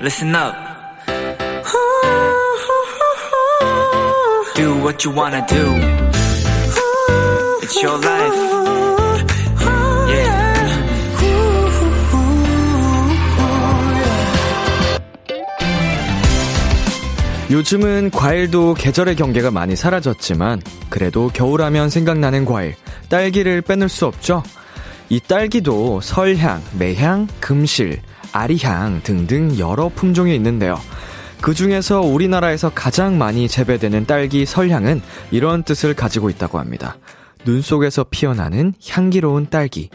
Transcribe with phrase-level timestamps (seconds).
[0.00, 0.54] listen up.
[4.54, 5.64] Do what you wanna do.
[7.62, 8.34] It's your life.
[10.08, 10.50] Yeah.
[17.50, 22.76] 요즘은 과일도 계절의 경계가 많이 사라졌지만 그래도 겨울하면 생각나는 과일
[23.08, 24.42] 딸기를 빼놓을 수 없죠.
[25.08, 28.00] 이 딸기도 설향, 매향, 금실,
[28.32, 30.78] 아리향 등등 여러 품종이 있는데요.
[31.40, 36.96] 그 중에서 우리나라에서 가장 많이 재배되는 딸기 설향은 이런 뜻을 가지고 있다고 합니다.
[37.44, 39.88] 눈 속에서 피어나는 향기로운 딸기.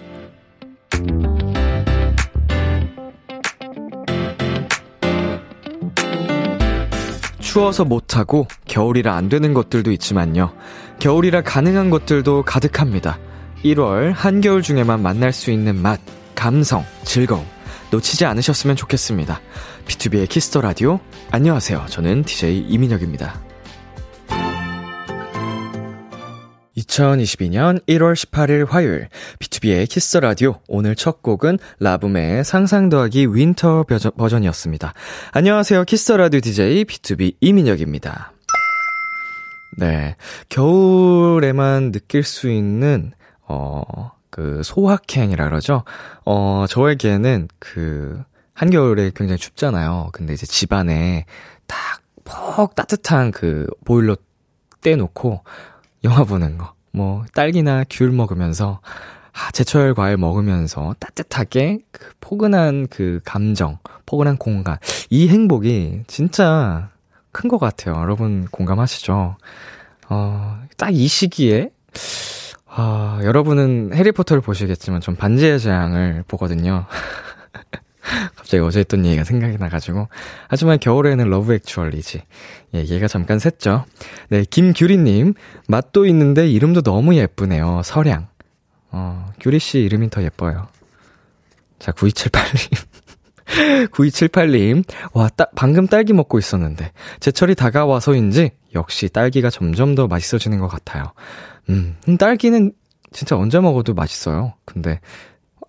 [7.39, 10.51] 추워서 못하고 겨울이라 안 되는 것들도 있지만요.
[10.99, 13.17] 겨울이라 가능한 것들도 가득합니다.
[13.63, 15.99] 1월 한겨울 중에만 만날 수 있는 맛,
[16.35, 17.45] 감성, 즐거움
[17.95, 19.39] 놓치지 않으셨으면 좋겠습니다.
[19.87, 20.99] B2B의 키스터 라디오
[21.31, 21.85] 안녕하세요.
[21.89, 23.41] 저는 DJ 이민혁입니다.
[26.77, 29.07] 2022년 1월 18일 화요일
[29.39, 33.85] B2B의 키스 라디오 오늘 첫 곡은 LABOUM의 상상 더하기 winter
[34.17, 34.93] 버전, 이었습니다
[35.31, 35.85] 안녕하세요.
[35.85, 38.33] 키스 라디오 DJ B2B 이민혁입니다.
[39.77, 40.17] 네.
[40.49, 43.13] 겨울에만 느낄 수 있는
[43.47, 45.83] 어, 그 소확행이라 그러죠.
[46.25, 48.21] 어, 저에게는 그
[48.53, 50.09] 한겨울에 굉장히 춥잖아요.
[50.13, 51.25] 근데 이제 집안에
[51.67, 54.17] 딱 퍽 따뜻한 그 보일러
[54.81, 55.43] 떼놓고
[56.03, 56.73] 영화 보는 거.
[56.91, 58.81] 뭐 딸기나 귤 먹으면서
[59.33, 64.77] 아, 제철 과일 먹으면서 따뜻하게 그 포근한 그 감정, 포근한 공간.
[65.09, 66.89] 이 행복이 진짜
[67.31, 67.95] 큰 것 같아요.
[67.97, 69.37] 여러분 공감하시죠?
[70.09, 71.69] 어, 딱 이 시기에
[72.77, 76.85] 아, 여러분은 해리포터를 보시겠지만 전 반지의 제왕을 보거든요.
[78.35, 80.09] 갑자기 어제 했던 얘기가 생각이 나가지고.
[80.49, 82.21] 하지만 겨울에는 Love Actually지.
[82.75, 83.85] 예, 얘기가 잠깐 샜죠.
[84.29, 85.35] 네, 김규리님.
[85.69, 87.81] 맛도 있는데 이름도 너무 예쁘네요.
[87.85, 88.27] 설향.
[88.91, 90.67] 어, 규리씨 이름이 더 예뻐요.
[91.79, 92.85] 자, 9278님.
[93.91, 94.83] 9278님,
[95.13, 101.13] 와, 따, 방금 딸기 먹고 있었는데, 제철이 다가와서인지, 역시 딸기가 점점 더 맛있어지는 것 같아요.
[101.69, 102.71] 음, 딸기는
[103.11, 104.53] 진짜 언제 먹어도 맛있어요.
[104.65, 104.99] 근데,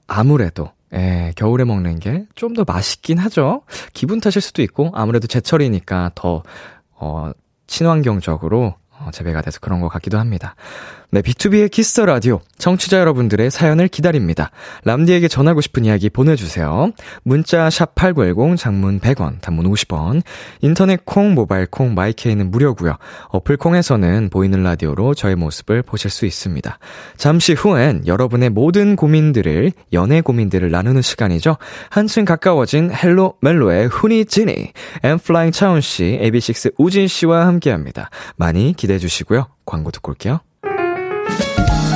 [0.06, 3.62] 아무래도, 예, 겨울에 먹는 게 좀 더 맛있긴 하죠?
[3.92, 6.42] 기분 탓일 수도 있고, 아무래도 제철이니까 더,
[6.92, 7.30] 어,
[7.66, 10.54] 친환경적으로 어, 재배가 돼서 그런 것 같기도 합니다.
[11.10, 14.50] 네, B2B의 키스터 라디오 청취자 여러분들의 사연을 기다립니다.
[14.84, 16.90] 람디에게 전하고 싶은 이야기 보내주세요.
[17.22, 20.22] 문자 샵 #8910 장문 100원, 단문 50원.
[20.62, 22.96] 인터넷 콩, 모바일 콩, my K는 무료고요.
[23.28, 26.78] 어플 콩에서는 보이는 라디오로 저의 모습을 보실 수 있습니다.
[27.16, 31.56] 잠시 후엔 여러분의 모든 고민들을 연애 고민들을 나누는 시간이죠.
[31.88, 34.72] 한층 가까워진 Hello 멜로의 훈이 찐이,
[35.04, 38.10] N.Flying 차훈 씨, AB6IX 우진 씨와 함께 합니다.
[38.36, 39.46] 많이 기대해 주시고요.
[39.64, 40.40] 광고 듣고 올게요.
[41.38, 41.95] Thank you.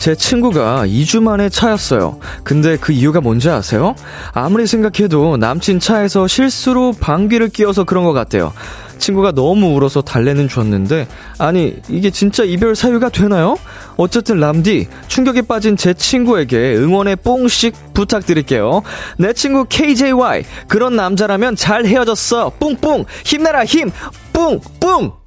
[0.00, 2.18] 제 친구가 2주 만에 차였어요.
[2.42, 3.94] 근데 그 이유가 뭔지 아세요?
[4.32, 8.54] 아무리 생각해도 남친 차에서 실수로 방귀를 뀌어서 그런 것 같대요.
[8.96, 11.06] 친구가 너무 울어서 달래는 줬는데,
[11.36, 13.58] 아니, 이게 진짜 이별 사유가 되나요?
[13.98, 18.80] 어쨌든 람디, 충격에 빠진 제 친구에게 응원의 뽕씩 부탁드릴게요.
[19.18, 22.52] 내 친구 KJY, 그런 남자라면 잘 헤어졌어.
[22.58, 23.04] 뿡뿡!
[23.24, 23.90] 힘내라, 힘!
[24.32, 24.60] 뿡!
[24.80, 25.19] 뿡!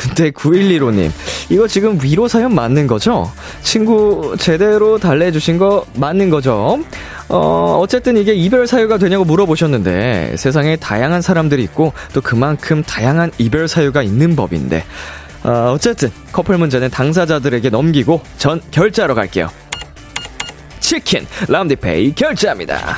[0.00, 1.10] 근데 9115님,
[1.50, 3.30] 이거 지금 위로 사연 맞는 거죠?
[3.62, 6.82] 친구 제대로 달래주신 거 맞는 거죠?
[7.28, 13.68] 어, 어쨌든 이게 이별 사유가 되냐고 물어보셨는데, 세상에 다양한 사람들이 있고, 또 그만큼 다양한 이별
[13.68, 14.84] 사유가 있는 법인데,
[15.44, 19.50] 어, 어쨌든 커플 문제는 당사자들에게 넘기고, 전 결제하러 갈게요.
[20.80, 22.96] 치킨, 람디페이 결제합니다.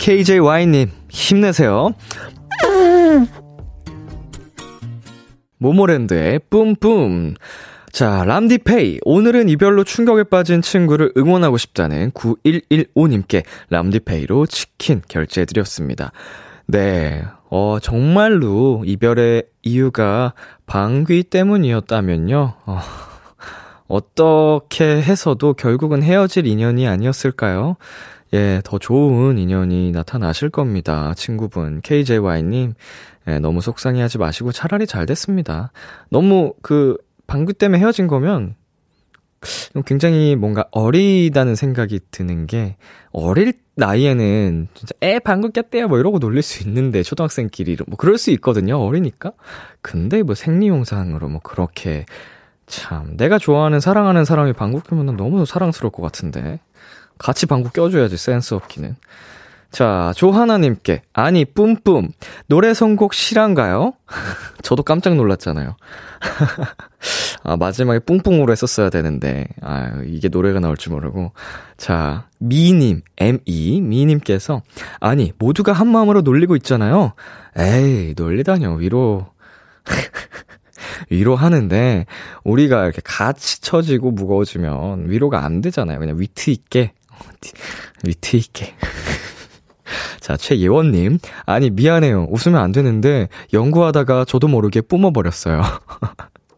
[0.00, 1.94] KJY님, 힘내세요.
[5.60, 7.34] 모모랜드의 뿜뿜.
[7.92, 9.00] 자, 람디페이.
[9.04, 16.12] 오늘은 이별로 충격에 빠진 친구를 응원하고 싶다는 9115님께 람디페이로 치킨 결제해드렸습니다.
[16.66, 17.24] 네.
[17.50, 20.34] 어, 정말로 이별의 이유가
[20.66, 22.54] 방귀 때문이었다면요.
[22.64, 22.80] 어,
[23.88, 27.76] 어떻게 해서도 결국은 헤어질 인연이 아니었을까요?
[28.32, 31.12] 예, 더 좋은 인연이 나타나실 겁니다.
[31.16, 32.74] 친구분, KJY님.
[33.30, 35.72] 예, 너무 속상해 하지 마시고 차라리 잘 됐습니다.
[36.10, 36.96] 너무 그,
[37.26, 38.56] 방귀 때문에 헤어진 거면,
[39.86, 42.76] 굉장히 뭔가 어리다는 생각이 드는 게,
[43.12, 48.30] 어릴 나이에는 진짜 애 방귀 꼈대요 뭐 이러고 놀릴 수 있는데, 초등학생끼리 뭐 그럴 수
[48.32, 48.78] 있거든요.
[48.78, 49.32] 어리니까.
[49.80, 52.04] 근데 뭐 생리용상으로 뭐 그렇게,
[52.66, 56.60] 참, 내가 좋아하는, 사랑하는 사람이 방귀 뀌면 너무 사랑스러울 것 같은데.
[57.18, 58.96] 같이 방구 껴줘야지, 센스 없기는.
[59.70, 62.10] 자, 조하나님께, 아니, 뿜뿜.
[62.46, 63.92] 노래 선곡 실한가요?
[64.62, 65.76] 저도 깜짝 놀랐잖아요.
[67.44, 71.32] 아, 마지막에 뿡뿡으로 했었어야 되는데, 아, 이게 노래가 나올 줄 모르고.
[71.76, 74.62] 자, 미님, M2, 미님께서,
[74.98, 77.12] 아니, 모두가 한 마음으로 놀리고 있잖아요.
[77.56, 79.28] 에이, 놀리다뇨, 위로.
[81.10, 82.06] 위로하는데,
[82.44, 85.98] 우리가 이렇게 같이 처지고 무거워지면 위로가 안 되잖아요.
[85.98, 86.92] 그냥 위트 있게
[88.04, 88.74] 위트 있게.
[90.20, 91.18] 자, 최예원님.
[91.46, 92.28] 아니, 미안해요.
[92.30, 95.62] 웃으면 안 되는데, 연구하다가 저도 모르게 뿜어버렸어요.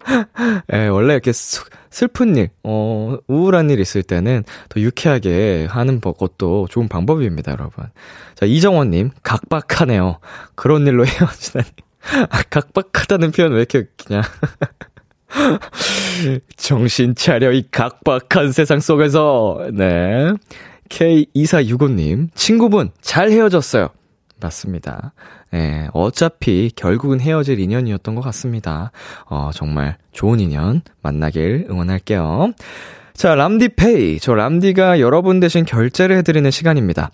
[0.72, 6.66] 예, 원래 이렇게 수, 슬픈 일, 어, 우울한 일 있을 때는 더 유쾌하게 하는 것도
[6.70, 7.84] 좋은 방법입니다, 여러분.
[8.34, 9.10] 자, 이정원님.
[9.22, 10.18] 각박하네요.
[10.54, 11.66] 그런 일로 헤어지다니.
[12.30, 14.22] 아, 각박하다는 표현 왜 이렇게 웃기냐.
[16.56, 19.68] 정신 차려, 이 각박한 세상 속에서.
[19.72, 20.32] 네.
[20.92, 23.88] K2465님, 친구분, 잘 헤어졌어요.
[24.40, 25.12] 맞습니다.
[25.54, 28.90] 예, 어차피 결국은 헤어질 인연이었던 것 같습니다.
[29.26, 32.52] 어, 정말 좋은 인연 만나길 응원할게요.
[33.14, 34.18] 자, 람디페이.
[34.18, 37.10] 저 람디가 여러분 대신 결제를 해드리는 시간입니다.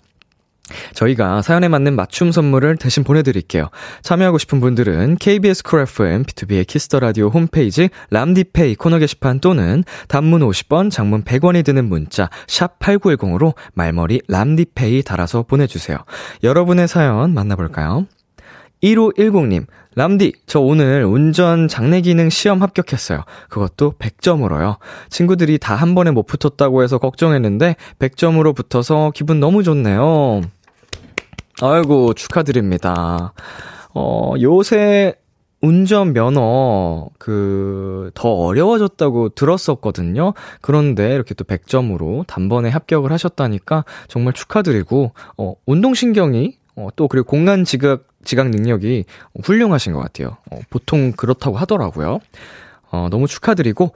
[0.93, 3.69] 저희가 사연에 맞는 맞춤 선물을 대신 보내드릴게요.
[4.01, 10.41] 참여하고 싶은 분들은 KBS 쿨 FM, B2B의 키스터 라디오 홈페이지 람디페이 코너 게시판 또는 단문
[10.41, 15.97] 50원, 장문 100원이 드는 문자 샵 #8910으로 말머리 람디페이 달아서 보내주세요.
[16.43, 18.05] 여러분의 사연 만나볼까요?
[18.81, 23.23] 1510님, 람디, 저 오늘 운전 장내 기능 시험 합격했어요.
[23.49, 24.77] 그것도 100점으로요.
[25.09, 30.41] 친구들이 다 한 번에 못 붙었다고 해서 걱정했는데 100점으로 붙어서 기분 너무 좋네요.
[31.61, 33.33] 아이고, 축하드립니다.
[33.93, 35.13] 어, 요새
[35.61, 40.33] 운전 면허, 그, 더 어려워졌다고 들었었거든요.
[40.61, 47.65] 그런데 이렇게 또 100점으로 단번에 합격을 하셨다니까 정말 축하드리고, 어, 운동신경이, 어, 또 그리고 공간
[47.65, 49.03] 지각, 지각 능력이
[49.43, 50.37] 훌륭하신 것 같아요.
[50.51, 52.19] 어, 보통 그렇다고 하더라고요.
[52.91, 53.91] 어, 너무 축하드리고,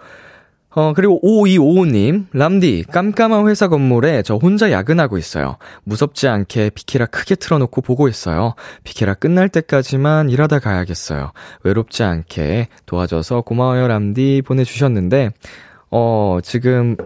[0.75, 5.57] 어, 그리고 5255님, 람디, 깜깜한 회사 건물에 저 혼자 야근하고 있어요.
[5.83, 8.55] 무섭지 않게 비키라 크게 틀어놓고 보고 있어요.
[8.83, 11.31] 비키라 끝날 때까지만 일하다 가야겠어요.
[11.63, 15.29] 외롭지 않게 도와줘서 고마워요, 람디 보내주셨는데,
[15.91, 16.97] 어, 지금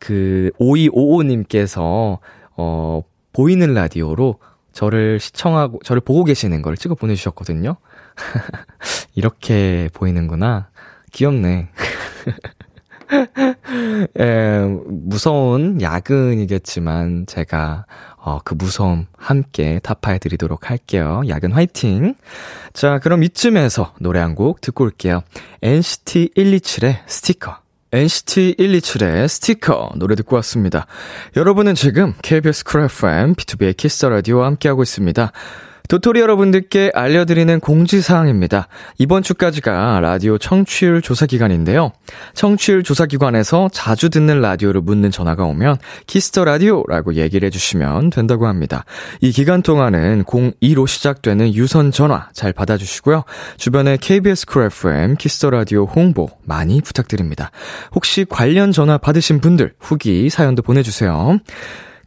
[0.00, 2.18] 그 5255님께서,
[2.56, 3.02] 어,
[3.32, 4.38] 보이는 라디오로
[4.72, 7.76] 저를 시청하고, 저를 보고 계시는 걸 찍어 보내주셨거든요.
[9.14, 10.68] 이렇게 보이는구나.
[11.12, 11.70] 귀엽네.
[14.20, 17.86] 예, 무서운 야근이겠지만 제가
[18.16, 21.22] 어, 그 무서움 함께 타파해 드리도록 할게요.
[21.28, 22.14] 야근 화이팅!
[22.74, 25.22] 자, 그럼 이쯤에서 노래 한 곡 듣고 올게요.
[25.62, 27.56] NCT 127의 Sticker.
[27.90, 30.86] NCT 127의 Sticker 노래 듣고 왔습니다.
[31.36, 35.32] 여러분은 지금 KBS 쿨 FM B2B의 키스 라디오와 함께하고 있습니다.
[35.88, 38.68] 도토리 여러분들께 알려드리는 공지사항입니다.
[38.98, 41.92] 이번 주까지가 라디오 청취율 조사 기간인데요.
[42.34, 48.46] 청취율 조사 기관에서 자주 듣는 라디오를 묻는 전화가 오면 Kiss the Radio라고 얘기를 해주시면 된다고
[48.46, 48.84] 합니다.
[49.22, 53.24] 이 기간 동안은 02로 시작되는 유선 전화 잘 받아주시고요.
[53.56, 57.50] 주변에 KBS Cool FM Kiss the Radio 홍보 많이 부탁드립니다.
[57.94, 61.38] 혹시 관련 전화 받으신 분들 후기 사연도 보내주세요.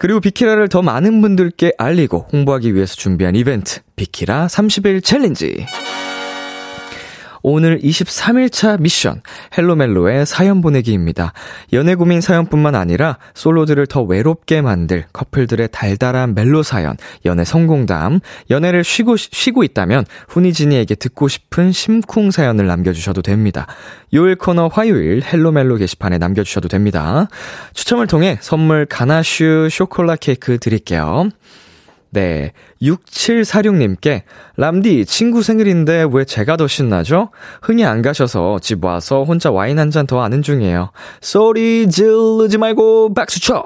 [0.01, 5.67] 그리고 비키라를 더 많은 분들께 알리고 홍보하기 위해서 준비한 이벤트, 비키라 30일 challenge.
[7.43, 9.21] 오늘 23일차 미션
[9.57, 11.33] Hello 멜로의 사연 보내기입니다.
[11.73, 18.19] 연애 고민 사연뿐만 아니라 솔로들을 더 외롭게 만들 커플들의 달달한 멜로 사연, 연애 성공담,
[18.49, 23.67] 연애를 쉬고 쉬고 있다면 훈이진이에게 듣고 싶은 심쿵 사연을 남겨주셔도 됩니다.
[24.13, 27.27] 요일 코너 화요일 헬로멜로 게시판에 남겨주셔도 됩니다.
[27.73, 31.29] 추첨을 통해 선물 가나슈 쇼콜라 케이크 드릴게요.
[32.11, 32.51] 네.
[32.81, 34.23] 6746님께,
[34.57, 37.29] 람디, 친구 생일인데 왜 제가 더 신나죠?
[37.61, 40.91] 흥이 안 가셔서 집 와서 혼자 와인 한 잔 더 아는 중이에요.
[41.21, 43.63] 소리 지르지 말고 박수 쳐!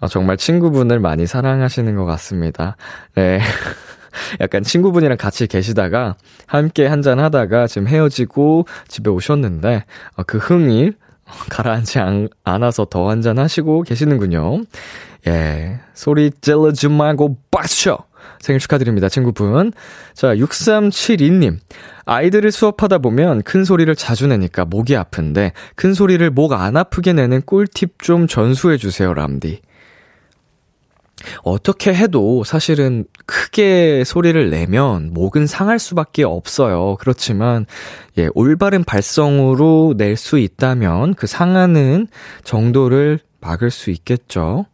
[0.00, 2.76] 어, 정말 친구분을 많이 사랑하시는 것 같습니다.
[3.14, 3.40] 네.
[4.40, 6.16] 약간 친구분이랑 같이 계시다가
[6.46, 9.84] 함께 한잔 하다가 지금 헤어지고 집에 오셨는데
[10.16, 10.92] 어, 그 흥이
[11.50, 14.62] 가라앉지 않, 않아서 더 한잔 하시고 계시는군요.
[15.26, 15.80] 예.
[15.94, 17.98] 소리 찔러지 말고 박수!
[18.40, 19.72] 생일 축하드립니다, 친구분.
[20.14, 21.58] 자, 6372님.
[22.04, 27.42] 아이들을 수업하다 보면 큰 소리를 자주 내니까 목이 아픈데, 큰 소리를 목 안 아프게 내는
[27.42, 29.60] 꿀팁 좀 전수해주세요, 람디.
[31.42, 36.96] 어떻게 해도 사실은 크게 소리를 내면 목은 상할 수밖에 없어요.
[37.00, 37.66] 그렇지만,
[38.18, 42.06] 예, 올바른 발성으로 낼 수 있다면 그 상하는
[42.44, 44.66] 정도를 막을 수 있겠죠.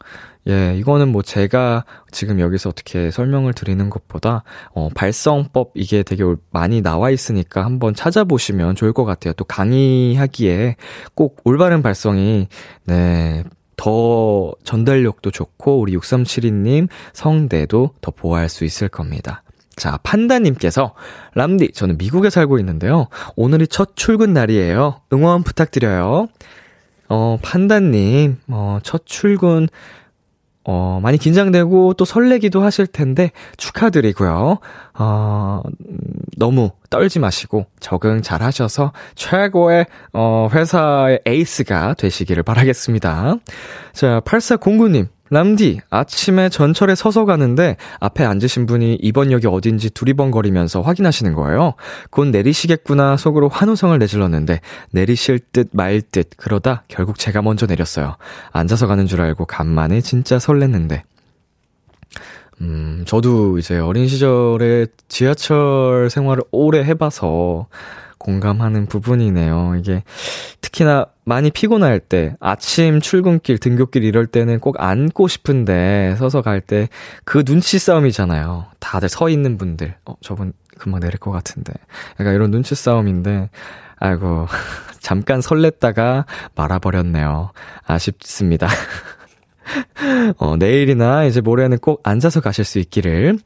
[0.49, 4.43] 예, 이거는 뭐 제가 지금 여기서 어떻게 설명을 드리는 것보다,
[4.75, 9.33] 어, 발성법 이게 되게 많이 나와 있으니까 한번 찾아보시면 좋을 것 같아요.
[9.35, 10.77] 또 강의하기에
[11.15, 12.49] 꼭 올바른 발성이,
[12.85, 13.45] 네,
[13.77, 19.43] 더 전달력도 좋고, 우리 6372님 성대도 더 보호할 수 있을 겁니다.
[19.77, 20.95] 자, 판다님께서,
[21.35, 23.09] 람디, 저는 미국에 살고 있는데요.
[23.37, 25.01] 오늘이 첫 출근 날이에요.
[25.13, 26.29] 응원 부탁드려요.
[27.09, 29.69] 어, 판다님, 어, 첫 출근,
[30.65, 34.59] 어, 많이 긴장되고 또 설레기도 하실 텐데 축하드리고요.
[34.95, 35.63] 어,
[36.37, 43.37] 너무 떨지 마시고 적응 잘 하셔서 최고의, 어, 회사의 에이스가 되시기를 바라겠습니다.
[43.93, 45.09] 자, 8409님.
[45.33, 51.73] 람디, 아침에 전철에 서서 가는데 앞에 앉으신 분이 이번 역이 어딘지 두리번거리면서 확인하시는 거예요.
[52.11, 54.61] 곧 내리시겠구나 속으로 환호성을 내질렀는데
[54.91, 58.17] 내리실 듯 말 듯 그러다 결국 제가 먼저 내렸어요.
[58.51, 61.01] 앉아서 가는 줄 알고 간만에 진짜 설렜는데.
[62.61, 67.69] 음, 저도 이제 어린 시절에 지하철 생활을 오래 해봐서
[68.19, 69.77] 공감하는 부분이네요.
[69.79, 70.05] 이게
[70.61, 76.89] 특히나 많이 피곤할 때, 아침 출근길, 등굣길 이럴 때는 꼭 앉고 싶은데 서서 갈 때
[77.25, 78.67] 그 눈치 싸움이잖아요.
[78.81, 81.73] 다들 서 있는 분들, 어, 저분 금방 내릴 것 같은데.
[82.19, 83.51] 약간 이런 눈치 싸움인데,
[83.99, 84.47] 아이고,
[85.01, 86.25] 잠깐 설렜다가
[86.57, 87.53] 말아버렸네요.
[87.87, 88.67] 아쉽습니다.
[90.39, 93.39] 어, 내일이나 이제 모레는 꼭 앉아서 가실 수 있기를.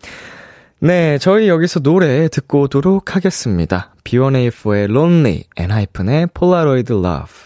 [0.78, 3.94] 네, 저희 여기서 노래 듣고 오도록 하겠습니다.
[4.04, 7.45] B1A4의 Lonely, 엔하이픈의 Polaroid Love.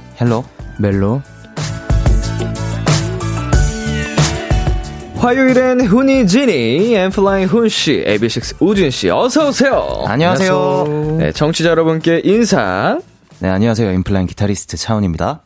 [0.21, 0.45] Hello
[0.77, 1.21] 멜로
[5.17, 10.05] 화요일엔 훈이 지니, 엔플라잉 훈씨, AB6IX 우진씨, 어서오세요.
[10.07, 11.17] 안녕하세요.
[11.19, 12.97] 네, 청취자 여러분께 인사.
[13.37, 13.91] 네, 안녕하세요.
[13.91, 15.41] 엔플라잉 기타리스트 차훈입니다.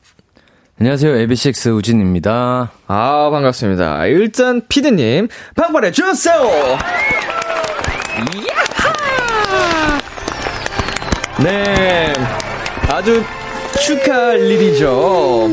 [0.79, 4.05] 안녕하세요 AB6IX 우진입니다 아, 반갑습니다.
[4.05, 5.27] 일단, 피디님,
[5.57, 6.35] 빵빠레 주세요!
[8.17, 8.93] 야하!
[11.43, 12.13] 네,
[12.89, 13.21] 아주
[13.81, 15.49] 축하할 일이죠.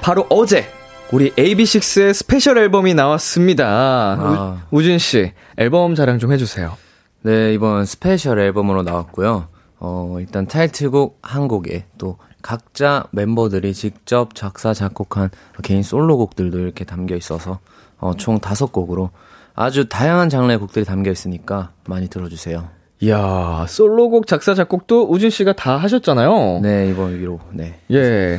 [0.00, 0.66] 바로 어제,
[1.12, 3.66] 우리 AB6IX의 스페셜 앨범이 나왔습니다.
[3.66, 4.62] 아.
[4.70, 6.76] 우, 우진 씨, 앨범 자랑 좀 해주세요.
[7.22, 9.48] 네 이번 스페셜 앨범으로 나왔고요
[9.78, 15.28] 어 일단 타이틀곡 한 곡에 또 각자 멤버들이 직접 작사 작곡한
[15.62, 17.60] 개인 솔로곡들도 이렇게 담겨 있어서
[17.98, 19.10] 어, 총 다섯 곡으로
[19.54, 22.70] 아주 다양한 장르의 곡들이 담겨 있으니까 많이 들어주세요.
[23.02, 26.60] 이야, 솔로곡 작사, 작곡도 우진 씨가 다 하셨잖아요.
[26.62, 27.74] 네 이번 위로 네.
[27.90, 28.38] 예.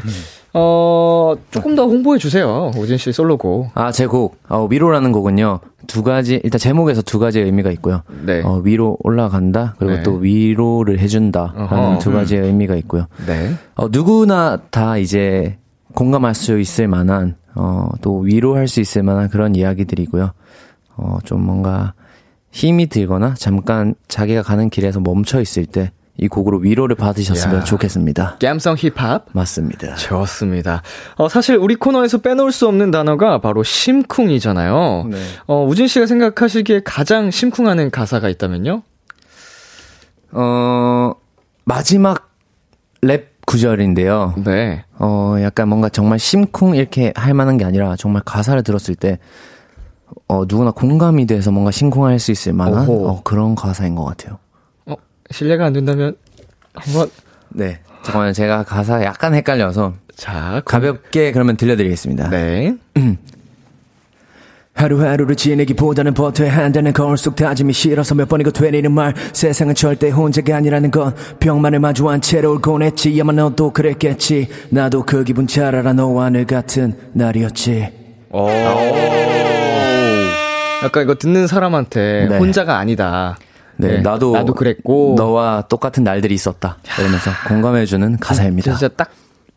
[0.54, 2.72] 어, 조금 더 홍보해 주세요.
[2.78, 3.72] 우진 씨 솔로곡.
[3.74, 8.04] 아, 제 곡, 어, 위로라는 곡은요, 두 가지, 일단 제목에서 두 가지의 의미가 있고요.
[8.26, 8.42] 네.
[8.44, 10.04] 어, 위로 올라간다, 그리고 네.
[10.04, 12.00] 또 위로를 해준다, 라는.
[12.00, 13.08] 두 가지의 의미가 있고요.
[13.26, 13.54] 네.
[13.76, 15.58] 어, 누구나 다 이제
[15.96, 20.32] 공감할 수 있을 만한, 어, 또 위로할 수 있을 만한 그런 이야기들이고요.
[20.98, 21.94] 어, 좀 뭔가
[22.52, 25.92] 힘이 들거나 잠깐 자기가 가는 길에서 멈춰 있을 때
[26.22, 27.64] 이 곡으로 위로를 받으셨으면 야.
[27.64, 28.38] 좋겠습니다.
[28.40, 29.26] 갬성 힙합.
[29.32, 29.96] 맞습니다.
[29.96, 30.84] 좋습니다.
[31.16, 35.08] 어, 사실 우리 코너에서 빼놓을 수 없는 단어가 바로 심쿵이잖아요.
[35.10, 35.18] 네.
[35.48, 38.84] 어, 우진 씨가 생각하시기에 가장 심쿵하는 가사가 있다면요?
[40.34, 41.14] 어,
[41.66, 42.30] 마지막
[43.02, 44.36] 랩 구절인데요.
[44.46, 44.86] 네.
[45.00, 49.18] 어, 약간 뭔가 정말 심쿵 이렇게 할 만한 게 아니라 정말 가사를 들었을 때
[50.28, 54.38] 어, 누구나 공감이 돼서 뭔가 심쿵할 수 있을 만한 어, 그런 가사인 것 같아요.
[54.86, 54.96] 어,
[55.30, 56.16] 실례가 안 된다면
[56.74, 57.10] 한번
[57.50, 57.80] 네.
[58.04, 62.30] 잠깐만 제가 가사 약간 헷갈려서 자, 가볍게 그러면 들려드리겠습니다.
[62.30, 62.76] 네.
[64.74, 70.56] 하루하루를 지내기보다는 버텨야 한다는 거울 속 다짐이 싫어서 몇 번이고 되리는 말 세상은 절대 혼자가
[70.56, 75.94] 아니라는 건 병만을 마주한 채로 울곤 했지 아마 너도 그랬겠지 나도 그 기분 잘 알아
[75.94, 77.90] 너와 늘 같은 날이었지
[78.32, 78.48] 오.
[80.84, 82.38] 약간 이거 듣는 사람한테 네.
[82.38, 83.38] 혼자가 아니다.
[83.78, 85.16] 네, 네, 나도 나도 그랬고.
[85.18, 89.10] 너와 똑같은 날들이 있었다 이러면서 공감해주는 가사입니다 진짜 딱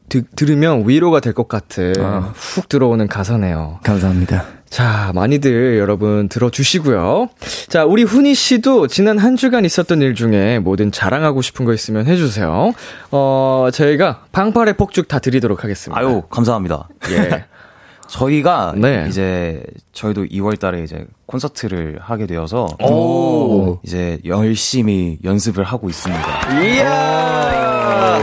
[0.09, 2.33] 드, 들으면 위로가 될 것 같은 어.
[2.35, 3.81] 훅 들어오는 가사네요.
[3.83, 7.29] 감사합니다 자, 많이들 여러분 들어주시고요.
[7.69, 12.07] 자, 우리 훈이 씨도 지난 한 주간 있었던 일 중에 뭐든 자랑하고 싶은 거 있으면
[12.07, 12.73] 해주세요.
[13.13, 16.01] 어, 저희가 방팔의 폭죽 다 드리도록 하겠습니다.
[16.01, 16.89] 아유, 감사합니다.
[17.11, 17.45] 예.
[18.09, 19.07] 저희가 네.
[19.09, 23.79] 이제 저희도 2월 달에 이제 콘서트를 하게 되어서 오.
[23.83, 26.61] 이제 열심히 연습을 하고 있습니다.
[26.63, 28.21] 이야!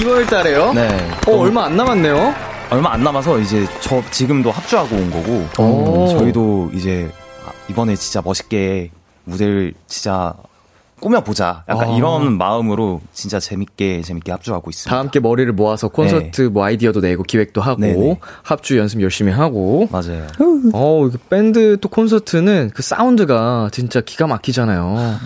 [0.00, 0.72] 2월 달에요?
[0.72, 0.88] 네.
[1.28, 2.34] 어, 얼마 안 남았네요?
[2.70, 6.08] 얼마 안 남아서 이제 저 지금도 합주하고 온 거고 오.
[6.08, 7.10] 저희도 이제
[7.68, 8.90] 이번에 진짜 멋있게
[9.24, 10.34] 무대를 진짜
[11.02, 11.64] 꾸며보자.
[11.68, 11.96] 약간 아.
[11.96, 14.90] 이런 마음으로 진짜 재밌게 재밌게 합주하고 있습니다.
[14.94, 18.20] 다 함께 머리를 모아서 콘서트 뭐 아이디어도 내고 기획도 하고 네네.
[18.42, 20.26] 합주 연습 열심히 하고 맞아요.
[20.72, 25.18] 어, 밴드 또 콘서트는 그 사운드가 진짜 기가 막히잖아요.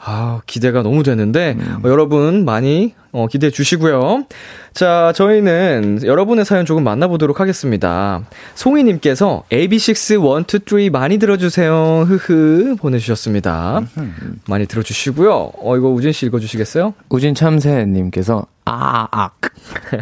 [0.00, 4.24] 아, 기대가 너무 되는데, 어, 여러분 많이 어, 기대해 주시고요.
[4.72, 8.22] 자, 저희는 여러분의 사연 조금 만나보도록 하겠습니다.
[8.54, 12.04] 송이님께서 AB6 1, 2, 3 많이 들어주세요.
[12.06, 12.76] 흐흐.
[12.78, 13.80] 보내주셨습니다.
[14.46, 15.52] 많이 들어주시고요.
[15.56, 16.94] 어, 이거 우진 씨 읽어주시겠어요?
[17.08, 19.40] 우진 참새님께서 아 악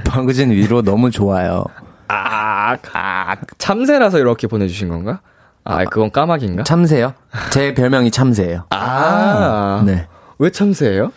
[0.05, 1.65] 방구진 위로 너무 좋아요
[2.09, 5.21] 아, 아, 참새라서 이렇게 보내주신 건가?
[5.67, 6.63] 아, 그건 까마귀인가?
[6.65, 7.13] 참새요?
[7.51, 10.07] 제 별명이 참새예요 아, 네
[10.39, 11.13] 왜 참새예요?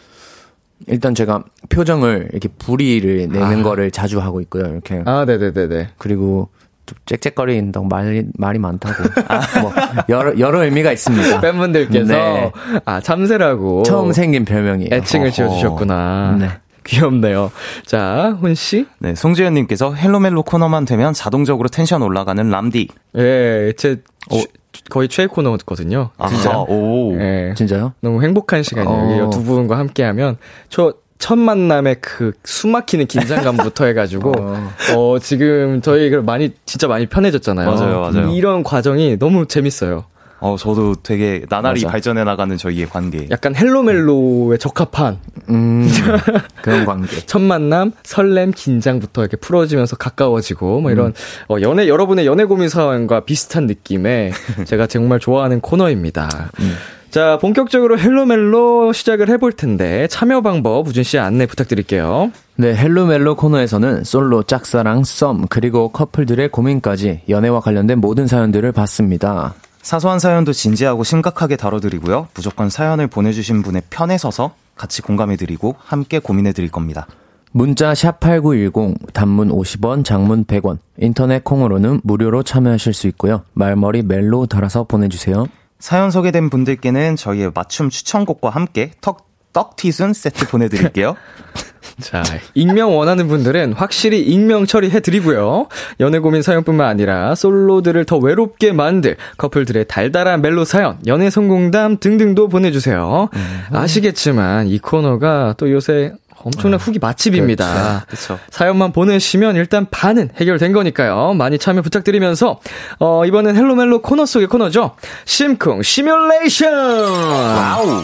[0.88, 4.66] 일단 제가 표정을 이렇게 부리를 내는 거를 자주 하고 있고요.
[4.66, 5.90] 이렇게 아, 네네네네.
[5.98, 6.48] 그리고
[6.86, 9.74] 좀 짹짹거린다고 말이 말이 많다고 아, 뭐
[10.08, 11.42] 여러 여러 의미가 있습니다.
[11.42, 12.52] 팬분들께서 네.
[12.86, 14.90] 아 참새라고 처음 생긴 별명이에요.
[14.94, 15.32] 애칭을.
[15.32, 16.38] 지어주셨구나.
[16.40, 16.48] 네.
[16.84, 17.52] 귀엽네요.
[17.86, 18.86] 자, 훈 씨.
[19.00, 22.88] 네, 송지현 님께서 Hello 멜로 코너만 되면 자동적으로 텐션 올라가는 람디.
[23.18, 24.46] 예, 제 주-
[24.90, 26.10] 거의 최애 코너거든요.
[26.30, 26.60] 진짜?
[26.60, 27.14] 오.
[27.20, 27.54] 예.
[27.56, 27.94] 진짜요?
[28.02, 29.26] 너무 행복한 시간이에요.
[29.26, 29.28] 어.
[29.28, 30.38] 이두 분과 함께 하면
[30.70, 34.32] 저 첫 만남의 그 숨막히는 긴장감부터 해가지고
[34.96, 37.70] 어 지금 저희 그 많이 진짜 많이 편해졌잖아요.
[37.70, 38.30] 맞아요, 맞아요.
[38.30, 40.06] 이런 과정이 너무 재밌어요.
[40.40, 41.92] 어, 저도 되게 나날이 맞아.
[41.92, 43.28] 발전해 나가는 저희의 관계.
[43.30, 45.90] 약간 Hello 멜로에 적합한 음
[46.62, 47.18] 그런 관계.
[47.26, 50.94] 첫 만남, 설렘, 긴장부터 이렇게 풀어지면서 가까워지고, 뭐 음.
[50.94, 51.14] 이런,
[51.50, 54.32] 어, 연애, 여러분의 연애 고민 사연과 비슷한 느낌의
[54.66, 56.30] 제가 정말 좋아하는 코너입니다.
[56.60, 56.76] 음.
[57.10, 62.32] 자, 본격적으로 Hello 멜로 시작을 해볼 텐데, 참여 방법 우진 씨 안내 부탁드릴게요.
[62.56, 69.56] 네, Hello 멜로 코너에서는 솔로, 짝사랑, 썸, 그리고 커플들의 고민까지 연애와 관련된 모든 사연들을 받습니다.
[69.82, 72.28] 사소한 사연도 진지하고 심각하게 다뤄드리고요.
[72.34, 77.08] 무조건 사연을 보내주신 분의 편에 서서 같이 공감해드리고 함께 고민해드릴 겁니다.
[77.52, 80.78] 문자 샵8910 단문 50원, 장문 100원.
[80.98, 83.44] 인터넷 콩으로는 무료로 참여하실 수 있고요.
[83.54, 85.48] 말머리 멜로 달아서 보내 주세요.
[85.80, 91.16] 사연 소개된 분들께는 저희의 맞춤 추천곡과 함께 턱, 떡튀순 세트 보내드릴게요.
[92.00, 95.68] 자, 익명 원하는 분들은 확실히 익명 처리해드리고요.
[96.00, 102.48] 연애 고민 사연뿐만 아니라 솔로들을 더 외롭게 만들 커플들의 달달한 멜로 사연, 연애 성공담 등등도
[102.48, 103.30] 보내주세요.
[103.72, 108.06] 아시겠지만 이 코너가 또 요새 엄청난 후기 맛집입니다.
[108.08, 108.40] 그렇죠.
[108.50, 111.34] 사연만 보내시면 일단 반은 해결된 거니까요.
[111.34, 112.62] 많이 참여 부탁드리면서
[113.00, 114.96] 어, 이번엔 Hello 멜로 코너 속의 코너죠.
[115.26, 116.74] 심쿵 시뮬레이션.
[116.74, 118.04] 와우!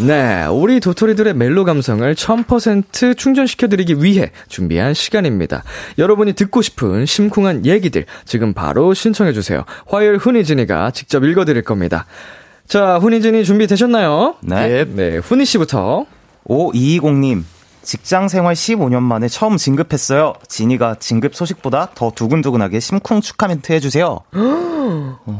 [0.00, 5.62] 네, 우리 도토리들의 멜로 감성을 1000% 충전시켜드리기 위해 준비한 시간입니다.
[5.98, 9.64] 여러분이 듣고 싶은 심쿵한 얘기들 지금 바로 신청해주세요.
[9.86, 12.06] 화요일 훈이진이가 직접 읽어드릴 겁니다.
[12.66, 14.34] 자, 훈이진이 준비되셨나요?
[14.42, 14.84] 네.
[14.84, 16.06] 네, 훈이 씨부터.
[16.48, 17.42] 5220님,
[17.84, 20.34] 직장 생활 15년 만에 처음 진급했어요.
[20.48, 24.20] 진이가 진급 소식보다 더 두근두근하게 심쿵 축하 멘트 해주세요.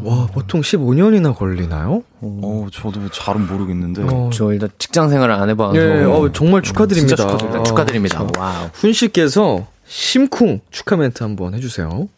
[0.05, 2.03] 와, 보통 15년이나 걸리나요?
[2.21, 4.03] 어, 저도 잘은 모르겠는데.
[4.05, 5.77] 어, 저 일단 직장 생활을 안 해봐서.
[5.77, 7.17] 예, 어, 정말 축하드립니다.
[7.17, 7.61] 진짜 축하드립니다.
[7.61, 8.19] 어, 축하드립니다.
[8.19, 8.29] 참.
[8.39, 8.71] 와우.
[8.75, 12.09] 훈 씨께서 심쿵 축하 멘트 한번 해주세요.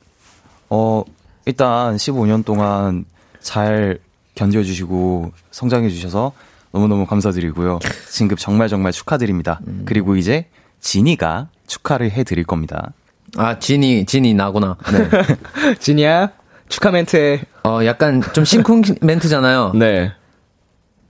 [0.70, 1.04] 어,
[1.44, 3.04] 일단 15년 동안
[3.40, 3.98] 잘
[4.34, 6.32] 견뎌주시고 성장해주셔서
[6.76, 7.78] 너무너무 감사드리고요.
[8.10, 9.60] 진급 정말 정말 축하드립니다.
[9.86, 10.46] 그리고 이제
[10.80, 12.92] 지니가 축하를 해드릴 겁니다.
[13.38, 14.76] 아, 진이, 진이 나구나.
[14.92, 15.08] 네.
[15.80, 16.32] 진이야,
[16.68, 17.40] 축하 멘트해.
[17.64, 19.72] 어, 약간 좀 심쿵 멘트잖아요.
[19.74, 20.12] 네.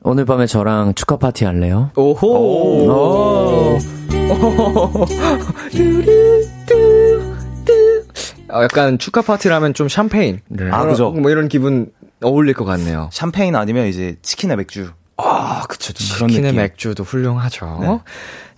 [0.02, 1.90] 오늘 밤에 저랑 축하 파티 할래요?
[1.96, 2.26] 오호.
[2.88, 3.79] 오.
[8.48, 10.40] 어, 약간 축하 파티라면 좀 샴페인.
[10.48, 10.70] 네.
[10.70, 11.11] 아, 그죠.
[11.11, 11.90] 뭐 이런 기분
[12.22, 13.09] 어울릴 것 같네요.
[13.12, 14.90] 샴페인 아니면 이제 치킨의 맥주.
[15.18, 15.92] 아, 그쵸.
[16.14, 16.57] 그런 치킨의 느낌.
[16.57, 17.79] 맥주도 훌륭하죠.
[17.81, 18.00] 네.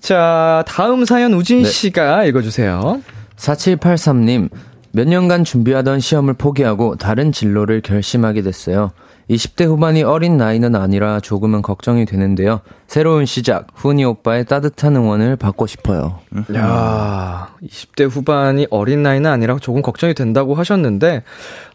[0.00, 3.00] 자, 다음 사연 우진 씨가 읽어주세요.
[3.36, 4.50] 4783님,
[4.92, 8.90] 몇 년간 준비하던 시험을 포기하고 다른 진로를 결심하게 됐어요.
[9.30, 12.60] 20대 후반이 어린 나이는 아니라 조금은 걱정이 되는데요.
[12.86, 16.20] 새로운 시작, 훈이 오빠의 따뜻한 응원을 받고 싶어요.
[16.54, 21.24] 야 20대 후반이 어린 나이는 아니라 조금 걱정이 된다고 하셨는데,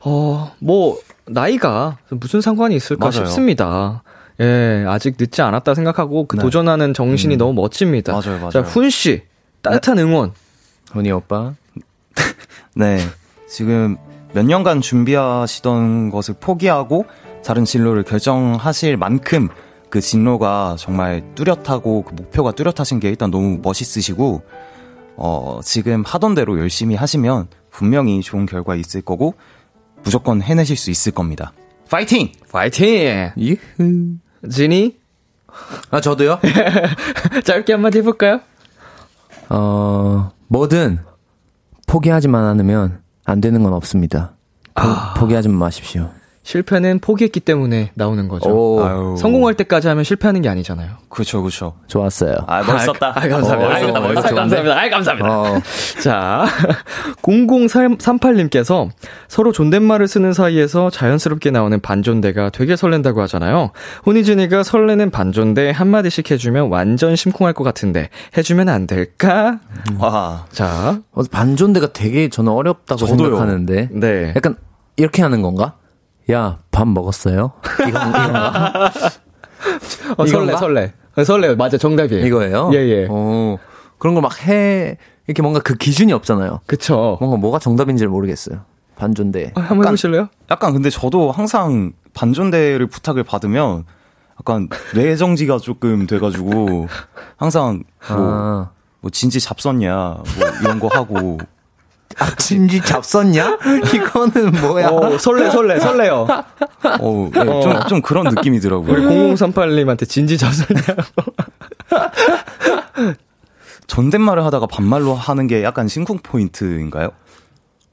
[0.04, 3.26] 어, 뭐, 나이가 무슨 상관이 있을까 맞아요.
[3.28, 4.02] 싶습니다.
[4.40, 6.42] 예, 아직 늦지 않았다 생각하고 그 네.
[6.42, 8.14] 도전하는 정신이 너무 멋집니다.
[8.14, 8.50] 맞아요, 맞아요.
[8.50, 9.24] 자, 훈 씨,
[9.62, 10.34] 따뜻한 응원.
[10.92, 11.54] 훈이 오빠.
[12.76, 13.00] 네.
[13.48, 13.98] 지금
[14.34, 17.06] 몇 년간 준비하시던 것을 포기하고
[17.44, 19.50] 다른 진로를 결정하실 만큼
[19.90, 24.42] 그 진로가 정말 뚜렷하고 그 목표가 뚜렷하신 게 일단 너무 멋있으시고,
[25.18, 29.36] 어, 지금 하던 대로 열심히 하시면 분명히 좋은 결과 있을 거고,
[30.04, 31.54] 무조건 해내실 수 있을 겁니다.
[31.94, 32.32] 파이팅!
[32.52, 33.34] 파이팅!
[33.36, 33.58] 이흐.
[34.50, 34.98] 지니,
[35.92, 36.40] 아, 저도요?
[37.46, 38.42] 짧게 한마디 해볼까요?
[39.50, 40.98] 어, 뭐든
[41.86, 44.34] 포기하지만 않으면 안 되는 건 없습니다.
[44.74, 44.82] 포,
[45.20, 46.10] 포기하지 마십시오.
[46.44, 48.50] 실패는 포기했기 때문에 나오는 거죠.
[48.50, 49.16] 오, 아유.
[49.18, 50.90] 성공할 때까지 하면 실패하는 게 아니잖아요.
[51.08, 51.74] 그쵸, 그쵸.
[51.88, 52.36] 좋았어요.
[52.48, 53.08] 아, 멋있었다.
[53.16, 53.56] 아, 감사합니다.
[53.66, 54.00] 어, 아, 감사합니다.
[54.02, 54.80] 멋있어, 아, 감사합니다.
[54.82, 55.30] 아, 감사합니다.
[55.40, 55.62] 어,
[56.04, 56.46] 자,
[57.24, 58.90] 0038님께서
[59.28, 63.72] 서로 존댓말을 쓰는 사이에서 자연스럽게 나오는 반존대가 되게 설렌다고 하잖아요.
[64.06, 69.60] 혼이준이가 설레는 반존대 한마디씩 해주면 완전 심쿵할 것 같은데 해주면 안 될까?
[69.98, 70.46] 와.
[70.52, 73.28] 자, 어, 반존대가 되게 저는 어렵다고 저도요.
[73.30, 73.90] 생각하는데.
[73.92, 74.34] 네.
[74.36, 74.56] 약간
[74.98, 75.76] 이렇게 하는 건가?
[76.32, 77.52] 야, 밥 먹었어요?
[77.88, 78.92] 이건, 이건가?
[80.18, 80.58] 어, 설레?
[80.58, 80.94] 설레.
[81.18, 81.56] 어, 설레.
[81.56, 82.26] 맞아, 정답이에요.
[82.26, 82.72] 이거예요?
[82.74, 83.08] 예, 예.
[83.10, 83.58] 어,
[83.98, 86.62] 그런 걸 막 해, 이렇게 뭔가 그 기준이 없잖아요.
[86.66, 87.18] 그쵸.
[87.20, 88.62] 뭔가 뭐가 정답인지를 모르겠어요.
[88.96, 89.52] 반존대.
[89.56, 90.30] 어, 한번 해보실래요?
[90.52, 93.86] 약간 근데 저도 항상 반존대를 부탁을 받으면
[94.40, 96.88] 약간 뇌정지가 조금 돼가지고
[97.38, 98.70] 항상 뭐, 아,
[99.02, 100.24] 뭐 진지 잡섰냐 뭐
[100.62, 101.38] 이런 거 하고
[102.20, 103.58] 아, 진지 잡섰냐?
[103.94, 104.88] 이거는 뭐야?
[104.90, 106.28] 어, 설레, 설레, 설레요.
[107.00, 108.92] 어, 네, 좀, 좀 그런 느낌이더라고요.
[108.92, 111.04] 우리 0038님한테 진지 잡섰냐고.
[113.88, 117.12] 존댓말을 하다가 반말로 하는 게 약간 심쿵 포인트인가요?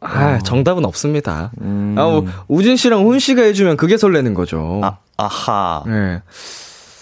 [0.01, 1.53] 아, 정답은 없습니다.
[1.61, 4.81] 아, 뭐, 우진 씨랑 훈 씨가 해주면 그게 설레는 거죠.
[4.83, 5.83] 아, 아하.
[5.87, 6.23] 네.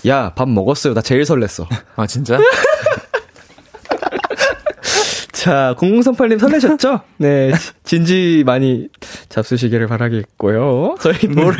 [0.06, 0.94] 야, 밥 먹었어요.
[0.94, 1.66] 나 제일 설렜어.
[1.96, 2.38] 아, 진짜?
[5.38, 7.00] 자, 0038님 설레셨죠?
[7.18, 7.52] 네.
[7.84, 8.88] 진지 많이
[9.28, 10.96] 잡수시기를 바라겠고요.
[11.00, 11.56] 저희 노래,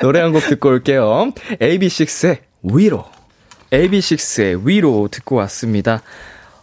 [0.00, 1.30] 노래 한 곡 듣고 올게요.
[1.60, 3.04] AB6IX의 위로.
[3.70, 6.02] AB6IX의 위로 듣고 왔습니다.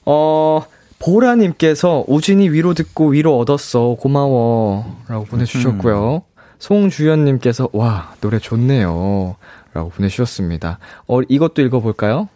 [0.05, 0.63] 어,
[0.99, 3.95] 보라님께서 우진이 위로 듣고 위로 얻었어.
[3.97, 5.01] 고마워.
[5.07, 6.23] 라고 보내주셨고요.
[6.59, 9.37] 송주연님께서 와, 노래 좋네요.
[9.73, 10.79] 라고 보내주셨습니다.
[11.07, 12.27] 어, 이것도 읽어볼까요?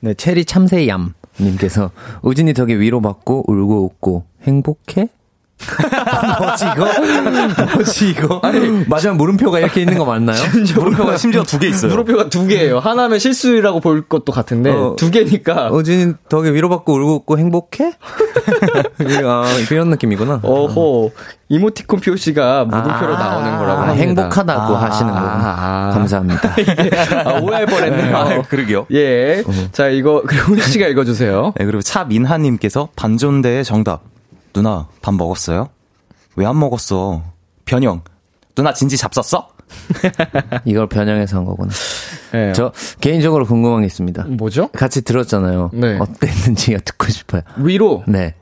[0.00, 1.90] 네, 체리 참새얌 님께서
[2.22, 5.08] 우진이 덕에 위로받고 울고 웃고 행복해?
[6.40, 6.86] 뭐지 이거?
[7.74, 8.40] 뭐지 이거?
[8.88, 10.38] 마지막 물음표가 이렇게 있는 거 맞나요?
[10.74, 11.90] 물음표가 심지어 두 개 있어요.
[11.90, 12.78] 물음표가 두 개예요.
[12.78, 14.96] 하나면 실수라고 볼 것도 같은데 어.
[14.98, 15.70] 두 개니까.
[15.70, 17.92] 우진이 덕에 위로받고 울고 웃고 행복해?
[19.24, 20.40] 아, 이런 느낌이구나.
[20.42, 21.12] 어호
[21.48, 24.00] 이모티콘 표시가 물음표로 나오는 거라고 아, 합니다.
[24.00, 25.56] 행복하다고 아, 하시는 거구나.
[25.58, 25.90] 아.
[25.92, 26.54] 감사합니다.
[27.24, 28.16] 아, 오해할 뻔했네요.
[28.16, 28.86] 아, 그러게요.
[28.92, 29.42] 예.
[29.72, 31.52] 자 이거 훈 씨가 읽어주세요.
[31.56, 34.09] 네, 그리고 차민하님께서 반존대의 정답.
[34.52, 35.68] 누나, 밥 먹었어요?
[36.36, 37.22] 왜 안 먹었어?
[37.64, 38.02] 변형.
[38.54, 39.48] 누나 진지 잡섰어?
[40.64, 41.70] 이걸 변형해서 한 거구나.
[42.34, 42.52] 예.
[42.54, 44.24] 저 개인적으로 궁금한 게 있습니다.
[44.24, 44.68] 뭐죠?
[44.68, 45.70] 같이 들었잖아요.
[45.74, 45.98] 네.
[45.98, 47.42] 어땠는지가 듣고 싶어요.
[47.58, 48.02] 위로.
[48.08, 48.34] 네.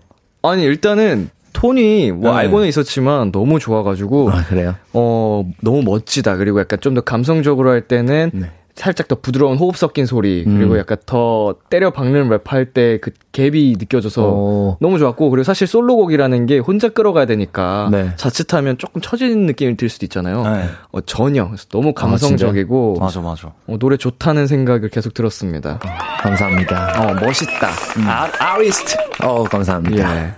[0.42, 2.38] 아니 일단은 톤이 뭐 네.
[2.38, 4.75] 알고는 있었지만 너무 좋아가지고 아, 그래요?
[4.92, 6.37] 어 너무 멋지다.
[6.37, 8.51] 그리고 약간 좀 더 감성적으로 할 때는 네.
[8.78, 10.58] 살짝 더 부드러운 호흡 섞인 소리 음.
[10.58, 14.76] 그리고 약간 더 때려 박는 랩할 때 그 갭이 느껴져서 어.
[14.80, 18.12] 너무 좋았고 그리고 사실 솔로곡이라는 게 혼자 끌어가야 되니까 네.
[18.16, 20.42] 자칫하면 조금 처지는 느낌이 들 수도 있잖아요.
[20.42, 20.64] 네.
[20.92, 23.52] 어, 전혀 그래서 너무 감성적이고 맞아, 맞아.
[23.66, 25.78] 어, 노래 좋다는 생각을 계속 들었습니다.
[26.20, 27.02] 감사합니다.
[27.02, 27.68] 어 멋있다.
[28.06, 28.96] 아, 아리스트.
[29.22, 30.24] 어, 감사합니다.
[30.24, 30.32] 예.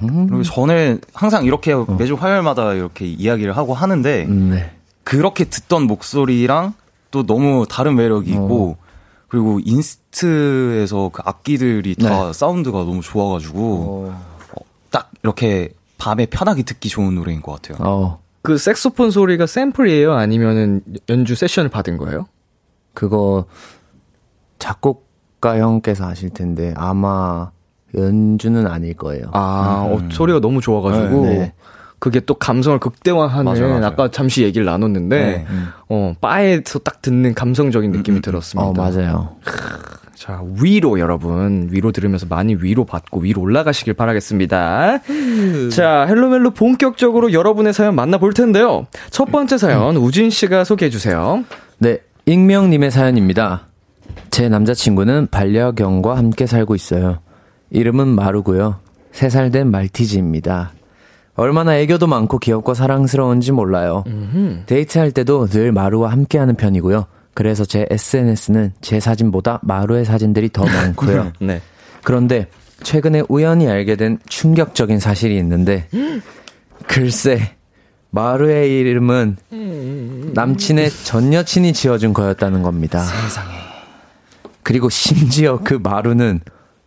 [0.00, 4.70] 그리고 저는 항상 이렇게 매주 화요일마다 이렇게 이야기를 하고 하는데 음, 네.
[5.04, 6.74] 그렇게 듣던 목소리랑
[7.16, 8.76] 또 너무 다른 매력이 있고
[9.28, 12.32] 그리고 인스트에서 그 악기들이 다 네.
[12.34, 14.22] 사운드가 너무 좋아가지고 어.
[14.52, 17.78] 어, 딱 이렇게 밤에 편하게 듣기 좋은 노래인 것 같아요.
[17.88, 20.12] 어, 그 색소폰 소리가 샘플이에요?
[20.12, 22.26] 아니면은 연주 세션을 받은 거예요?
[22.92, 23.46] 그거
[24.58, 27.50] 작곡가 형께서 하실 텐데 아마
[27.94, 29.30] 연주는 아닐 거예요.
[29.32, 31.24] 아, 어, 소리가 너무 좋아가지고.
[31.24, 31.54] 네, 네.
[31.98, 33.86] 그게 또 감성을 극대화하는 맞아요, 맞아요.
[33.86, 35.46] 아까 잠시 얘기를 나눴는데 네.
[35.88, 38.68] 어 바에서 딱 듣는 감성적인 느낌이 들었습니다.
[38.68, 39.36] 어, 맞아요.
[40.14, 44.98] 자 위로 여러분 위로 들으면서 많이 위로 받고 위로 올라가시길 바라겠습니다.
[45.74, 48.86] 자 헬로멜로 본격적으로 여러분의 사연 만나볼 텐데요.
[49.10, 51.44] 첫 번째 사연 우진 씨가 소개해 주세요.
[51.78, 53.68] 네, 익명님의 사연입니다.
[54.30, 57.20] 제 남자친구는 반려견과 함께 살고 있어요.
[57.70, 58.80] 이름은 마루고요.
[59.12, 60.72] 3살 된 말티즈입니다.
[61.36, 64.04] 얼마나 애교도 많고 귀엽고 사랑스러운지 몰라요.
[64.66, 67.06] 데이트할 때도 늘 마루와 함께하는 편이고요.
[67.34, 71.32] 그래서 제 SNS는 제 사진보다 마루의 사진들이 더 많고요.
[71.40, 71.60] 네.
[72.02, 72.46] 그런데
[72.82, 75.88] 최근에 우연히 알게 된 충격적인 사실이 있는데
[76.88, 77.54] 글쎄
[78.10, 79.36] 마루의 이름은
[80.32, 83.00] 남친의 전 여친이 지어준 거였다는 겁니다.
[83.02, 83.54] 세상에.
[84.62, 86.40] 그리고 심지어 그 마루는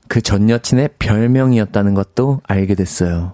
[0.08, 3.34] 그 전 여친의 별명이었다는 것도 알게 됐어요.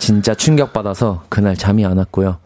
[0.00, 2.38] 진짜 충격받아서 그날 잠이 안 왔고요.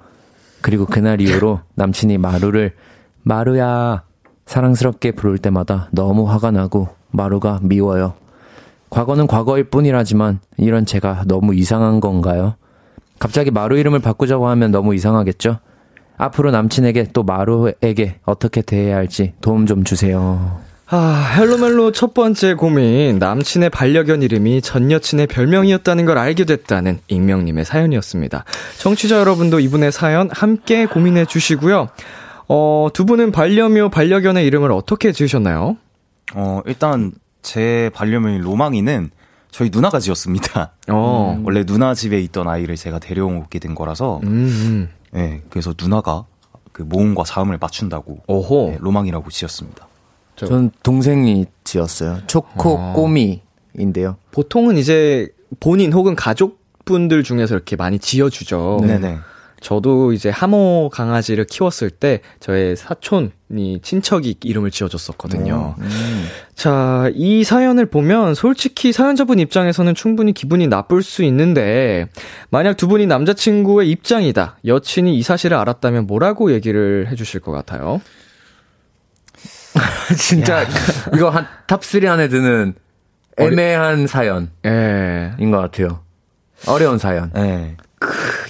[0.61, 2.75] 그리고 그날 이후로 남친이 마루를
[3.23, 4.03] 마루야
[4.45, 8.15] 사랑스럽게 부를 때마다 너무 화가 나고 마루가 미워요.
[8.91, 12.57] 과거는 과거일 뿐이라지만 이런 제가 너무 이상한 건가요?
[13.21, 15.59] 갑자기 마루 이름을 바꾸자고 하면 너무 이상하겠죠?
[16.17, 20.59] 앞으로 남친에게 또 마루에게 어떻게 대해야 할지 도움 좀 주세요.
[20.87, 23.19] 아, 헬로멜로 첫 번째 고민.
[23.19, 28.45] 남친의 반려견 이름이 전 여친의 별명이었다는 걸 알게 됐다는 익명님의 사연이었습니다.
[28.79, 31.89] 청취자 여러분도 이분의 사연 함께 고민해 주시고요.
[32.49, 35.79] 어, 두 분은 반려묘, 반려견의 이름을 어떻게 지으셨나요?
[36.35, 39.11] 어, 일단 제 반려묘인 로망이는
[39.51, 40.73] 저희 누나가 지었습니다.
[40.89, 44.89] 어, 원래 누나 집에 있던 아이를 제가 데려오게 된 거라서, 음, 음.
[45.13, 46.27] 네, 그래서 누나가
[46.73, 48.19] 그 모음과 자음을 맞춘다고.
[48.73, 49.87] 네, 로망이라고 지었습니다.
[50.37, 52.19] 저- 전 동생이 지었어요.
[52.27, 52.93] 초코 아.
[52.95, 54.17] 꼬미인데요.
[54.33, 55.29] 보통은 이제
[55.61, 58.81] 본인 혹은 가족분들 중에서 이렇게 많이 지어주죠.
[58.83, 59.19] 네, 네.
[59.61, 65.77] 저도 이제 하모 강아지를 키웠을 때 저의 사촌이 친척이 이름을 지어줬었거든요.
[66.55, 72.09] 자, 이 사연을 보면 솔직히 사연자분 입장에서는 충분히 기분이 나쁠 수 있는데
[72.51, 74.59] 만약 두 분이 남자친구의 입장이다.
[74.67, 78.03] 여친이 이 사실을 알았다면 뭐라고 얘기를 해주실 것 같아요?
[80.17, 80.65] 진짜
[81.15, 82.75] 이거 한 top 3 안에 드는
[83.37, 85.33] 애매한 사연인 예.
[85.39, 86.01] 것 같아요.
[86.67, 87.31] 어려운 사연.
[87.35, 87.77] 네.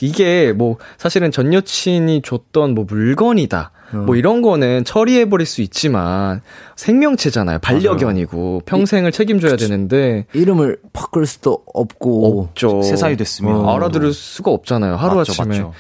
[0.01, 3.71] 이게 뭐 사실은 전 여친이 줬던 뭐 물건이다.
[3.93, 6.41] 뭐 이런 거는 처리해 버릴 수 있지만
[6.75, 7.61] 생명체잖아요.
[7.61, 12.41] 반려견이고 평생을 책임져야 되는데 이름을 바꿀 수도 없고.
[12.43, 12.83] 없죠.
[12.83, 13.55] 세 살이 됐으면.
[13.55, 14.97] 어, 알아들을 수가 없잖아요.
[14.97, 15.47] 하루 맞죠, 아침에.
[15.47, 15.73] 맞죠.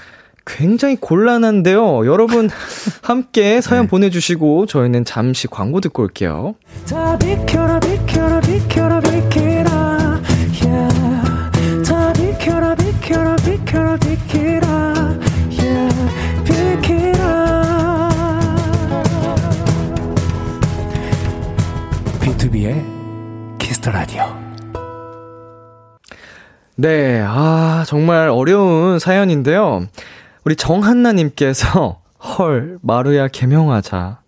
[0.46, 2.06] 굉장히 곤란한데요.
[2.06, 2.50] 여러분
[3.02, 6.54] 함께 사연 보내주시고 저희는 잠시 광고 듣고 올게요.
[6.88, 10.20] 다 비켜라 비켜라 비켜라 비켜라
[10.62, 11.84] yeah.
[11.84, 14.94] 다 비켜라 비켜라 비켜라 비켜라
[15.58, 16.44] yeah.
[16.44, 17.24] 비켜라
[22.20, 22.84] BTOB의
[23.58, 24.24] Kiss the Radio.
[26.76, 29.86] 네, 아 정말 어려운 사연인데요.
[30.44, 32.00] 우리 정한나님께서
[32.38, 34.18] 헐 마루야 개명하자.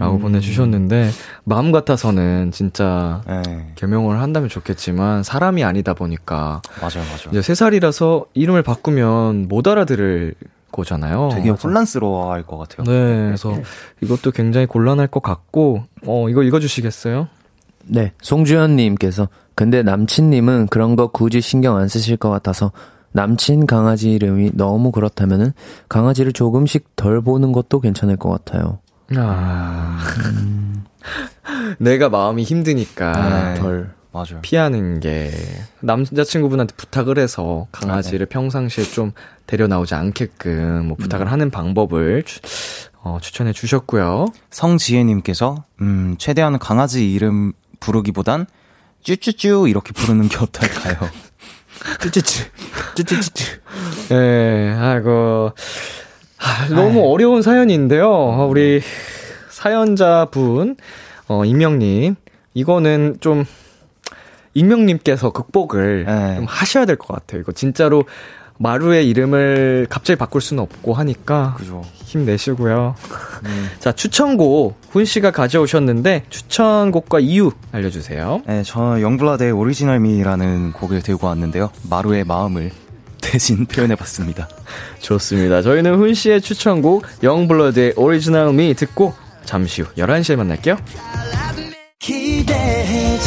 [0.00, 1.10] 라고 보내주셨는데,
[1.44, 3.70] 마음 같아서는 진짜 네.
[3.76, 7.28] 개명을 한다면 좋겠지만, 사람이 아니다 보니까, 맞아요, 맞아요.
[7.30, 10.34] 이제 세 살이라서 이름을 바꾸면 못 알아들을
[10.72, 11.28] 거잖아요.
[11.32, 12.84] 되게 혼란스러워 할 것 같아요.
[12.84, 13.56] 네, 그래서
[14.00, 17.28] 이것도 굉장히 곤란할 것 같고, 어, 이거 읽어주시겠어요?
[17.84, 22.72] 네, 송주현님께서 근데 남친님은 그런 거 굳이 신경 안 쓰실 것 같아서
[23.12, 25.52] 남친 강아지 이름이 너무 그렇다면은
[25.88, 28.78] 강아지를 조금씩 덜 보는 것도 괜찮을 것 같아요.
[29.16, 29.98] 아.
[31.78, 33.12] 내가 마음이 힘드니까
[33.54, 33.60] 네.
[33.60, 33.96] 덜.
[34.12, 34.40] 맞아요.
[34.40, 35.30] 피하는 게
[35.80, 39.12] 남자친구분한테 부탁을 해서 강아지를 평상시에 좀
[39.46, 42.40] 데려 나오지 않게끔 뭐 부탁을 하는 방법을 추,
[43.02, 44.28] 어, 추천해 주셨고요.
[44.50, 48.46] 성지혜님께서 음 최대한 강아지 이름 부르기보단
[49.02, 50.96] 쭈쭈쭈 이렇게 부르는 게 어떨까요?
[52.00, 52.44] 쭈쭈쭈.
[52.96, 53.60] 쭈쭈쭈쭈.
[54.12, 55.52] 예, 아이고.
[56.38, 58.08] 아, 너무 어려운 사연인데요.
[58.10, 58.82] 어, 우리
[59.50, 60.76] 사연자분,
[61.28, 62.16] 어, 익명님.
[62.54, 63.44] 이거는 좀,
[64.54, 66.36] 익명님께서 극복을 네.
[66.36, 67.40] 좀 하셔야 될 것 같아요.
[67.42, 68.04] 이거 진짜로,
[68.58, 71.82] 마루의 이름을 갑자기 바꿀 수는 없고 하니까 그죠.
[71.94, 72.94] 힘내시고요.
[73.44, 73.70] 음.
[73.78, 78.42] 자, 추천곡 훈 씨가 가져오셨는데 추천곡과 이유 알려주세요.
[78.46, 81.70] 네, 저 YUNGBLUD의 Original Me라는 곡을 들고 왔는데요.
[81.88, 82.70] 마루의 마음을
[83.20, 84.48] 대신 표현해봤습니다.
[85.00, 85.62] 좋습니다.
[85.62, 89.14] 저희는 훈 씨의 추천곡 YUNGBLUD의 Original Me 듣고
[89.44, 90.76] 잠시 후 11시에 만날게요.
[91.98, 93.18] 기대해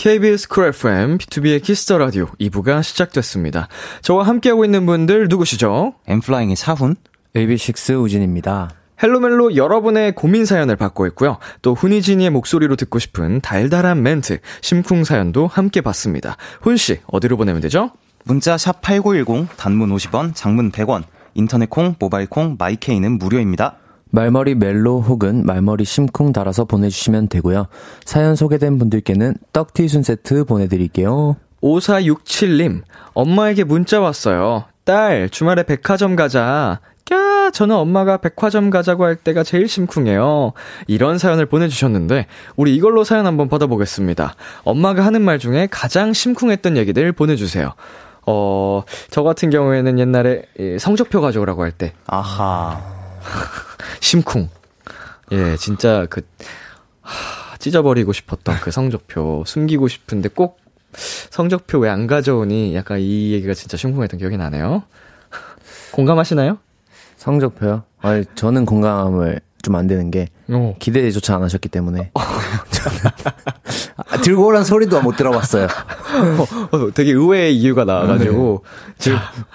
[0.00, 3.68] KBS 쿨 FM, B2B의 키스터 라디오 2부가 시작됐습니다.
[4.00, 5.92] 저와 함께하고 있는 분들 누구시죠?
[6.06, 6.96] 엠플라잉의 차훈,
[7.36, 8.70] AB6 우진입니다.
[9.02, 11.36] 헬로멜로 여러분의 고민 사연을 받고 있고요.
[11.60, 16.38] 또 훈이진이의 목소리로 듣고 싶은 달달한 멘트, 심쿵 사연도 함께 받습니다.
[16.62, 17.90] 훈씨, 어디로 보내면 되죠?
[18.24, 21.02] 문자 샵 8910, 단문 50원, 장문 100원,
[21.34, 23.76] 인터넷 콩, 모바일 콩, my K는 무료입니다.
[24.10, 27.66] 말머리 멜로 혹은 말머리 심쿵 달아서 보내주시면 되고요.
[28.04, 31.36] 사연 소개된 분들께는 떡티순 세트 보내드릴게요.
[31.62, 32.82] 5467님,
[33.14, 34.64] 엄마에게 문자 왔어요.
[34.84, 36.80] 딸, 주말에 백화점 가자.
[37.12, 40.52] 야, 저는 엄마가 백화점 가자고 할 때가 제일 심쿵해요.
[40.86, 44.34] 이런 사연을 보내주셨는데, 우리 이걸로 사연 한번 받아보겠습니다.
[44.62, 47.72] 엄마가 하는 말 중에 가장 심쿵했던 얘기들 보내주세요.
[48.26, 50.42] 어, 저 같은 경우에는 옛날에
[50.78, 51.92] 성적표 가져오라고 할 때.
[52.06, 52.99] 아하.
[54.00, 54.48] 심쿵.
[55.32, 56.22] 예, 진짜 그,
[57.02, 60.58] 하, 찢어버리고 싶었던 그 성적표, 숨기고 싶은데 꼭
[61.30, 64.82] 성적표 왜 안 가져오니 약간 이 얘기가 진짜 심쿵했던 기억이 나네요.
[65.92, 66.58] 공감하시나요?
[67.16, 67.84] 성적표요?
[68.00, 70.74] 아니, 저는 공감을 좀 안 되는 게 어.
[70.78, 72.10] 기대조차 안 하셨기 때문에
[73.96, 75.66] 아, 들고 오란 소리도 못 들어봤어요.
[75.66, 78.64] 어, 어, 되게 의외의 이유가 나와가지고
[78.98, 79.12] 네.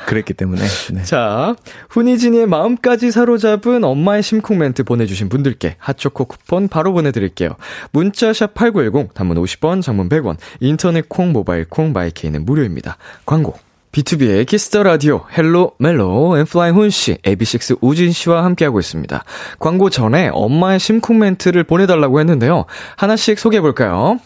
[0.08, 0.62] 그랬기 때문에.
[0.94, 1.04] 네.
[1.04, 1.56] 자,
[1.90, 7.52] 훈이진이의 마음까지 사로잡은 엄마의 심쿵 멘트 보내주신 분들께 핫초코 쿠폰 바로 보내드릴게요.
[7.92, 12.98] 문자샵 #8910 단문 50원, 장문 100원, 인터넷 콩, 모바일 콩, my K는 무료입니다.
[13.26, 13.58] 광고.
[13.96, 19.24] B2B의 키스터 라디오 헬로 멜로 엠플라잉 훈씨, AB6 우진 씨와 함께하고 있습니다.
[19.58, 22.66] 광고 전에 엄마의 심쿵 멘트를 보내달라고 했는데요.
[22.98, 24.20] 하나씩 소개해볼까요?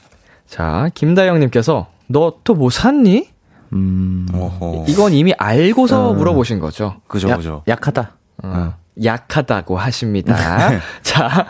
[0.48, 3.28] 자, 김다영님께서 너 또 뭐 샀니?
[3.74, 4.86] 음, 어허.
[4.88, 6.14] 이건 이미 알고서 어.
[6.16, 6.96] 물어보신 거죠.
[7.08, 7.62] 그죠, 야, 그죠.
[7.68, 8.14] 약하다.
[8.42, 8.74] 어.
[9.04, 10.70] 약하다고 하십니다.
[10.72, 10.80] 네.
[11.04, 11.46] 자,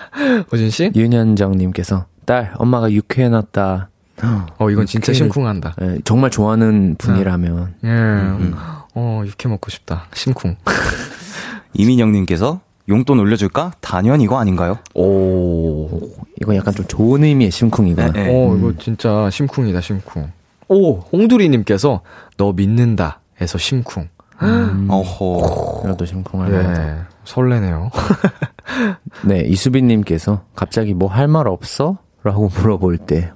[0.51, 0.91] 우진 씨.
[0.93, 3.89] 윤현정님께서 딸, 엄마가 육회해놨다.
[4.57, 5.75] 어, 이건 진짜 심쿵한다.
[5.81, 7.75] 예, 정말 좋아하는 분이라면.
[7.83, 7.87] 예.
[7.87, 8.53] 음, 음.
[8.95, 10.05] 어, 육회 먹고 싶다.
[10.13, 10.55] 심쿵.
[11.73, 13.73] 이민영님께서 용돈 올려줄까?
[13.81, 14.77] 단연 이거 아닌가요?
[14.95, 15.87] 오,
[16.41, 18.11] 이거 약간 좀 좋은 의미의 심쿵이구나.
[18.11, 18.29] 네, 네.
[18.33, 20.31] 오, 이거 진짜 심쿵이다, 심쿵.
[20.69, 22.01] 오, 홍두리님께서
[22.37, 24.09] 너 믿는다 해서 심쿵.
[24.41, 24.87] 음.
[24.89, 25.81] 어허.
[25.85, 27.09] 이것도 심쿵할 네, 만하다.
[27.25, 27.89] 설레네요.
[29.25, 31.97] 네, 이수빈님께서 갑자기 뭐 할 말 없어?
[32.23, 33.31] 라고 물어볼 때.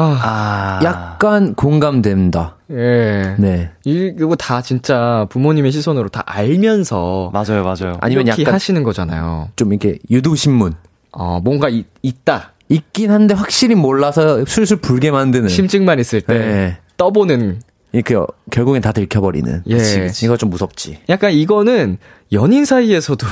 [0.00, 2.56] 아, 약간 공감된다.
[2.70, 3.34] 예.
[3.38, 3.70] 네.
[3.84, 7.30] 이거 다 진짜 부모님의 시선으로 다 알면서.
[7.32, 7.96] 맞아요, 맞아요.
[8.00, 9.48] 아니면 약간 하시는 거잖아요.
[9.56, 10.74] 좀 이렇게 유도신문.
[11.12, 12.52] 어, 뭔가 이, 있다.
[12.68, 15.48] 있긴 한데 확실히 몰라서 술술 불게 만드는.
[15.48, 16.38] 심증만 있을 때.
[16.38, 16.78] 네.
[16.96, 17.60] 떠보는.
[17.92, 18.14] 이렇게
[18.50, 19.62] 결국엔 다 들켜버리는.
[19.66, 19.74] 예.
[19.74, 20.26] 그치, 그치.
[20.26, 20.98] 이거 좀 무섭지.
[21.08, 21.96] 약간 이거는
[22.32, 23.26] 연인 사이에서도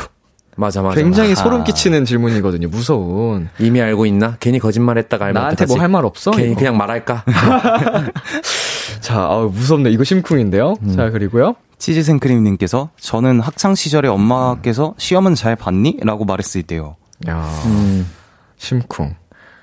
[0.57, 0.95] 맞아, 맞아.
[1.01, 1.43] 굉장히 아하.
[1.43, 2.69] 소름 끼치는 질문이거든요.
[2.69, 3.49] 무서운.
[3.59, 4.37] 이미 알고 있나?
[4.41, 6.31] 괜히 거짓말했다가 알면 나한테 뭐 할 말 없어?
[6.33, 6.59] 괜히 이거.
[6.61, 7.25] 그냥 말할까?
[9.01, 9.91] 자, 어, 무섭네.
[9.91, 10.75] 이거 심쿵인데요.
[10.83, 10.97] 음.
[10.97, 11.57] 자, 그리고요.
[11.79, 15.99] 치즈 생크림님께서 저는 학창 시절에 엄마께서 시험은 잘 봤니?
[16.03, 16.97] 라고 말했을 때요.
[17.29, 18.11] 야, 음.
[18.57, 19.15] 심쿵.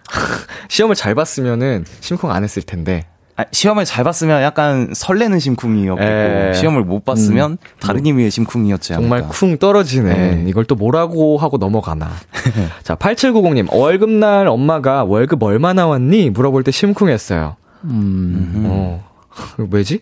[0.69, 3.03] 시험을 잘 봤으면은 심쿵 안 했을 텐데.
[3.35, 6.49] 아, 시험을 잘 봤으면 약간 설레는 심쿵이었고 에.
[6.49, 6.53] 예.
[6.53, 7.57] 시험을 못 봤으면 음.
[7.79, 9.17] 다른 의미의 심쿵이었지 않을까.
[9.17, 10.11] 정말 쿵 떨어지네.
[10.11, 10.45] 에.
[10.47, 12.11] 이걸 또 뭐라고 하고 넘어가나.
[12.83, 13.73] 자, 8790님.
[13.73, 16.29] 월급날 엄마가 월급 얼마 나왔니?
[16.29, 17.55] 물어볼 때 심쿵했어요.
[17.85, 18.63] 음.
[18.67, 19.03] 어.
[19.71, 20.01] 왜지?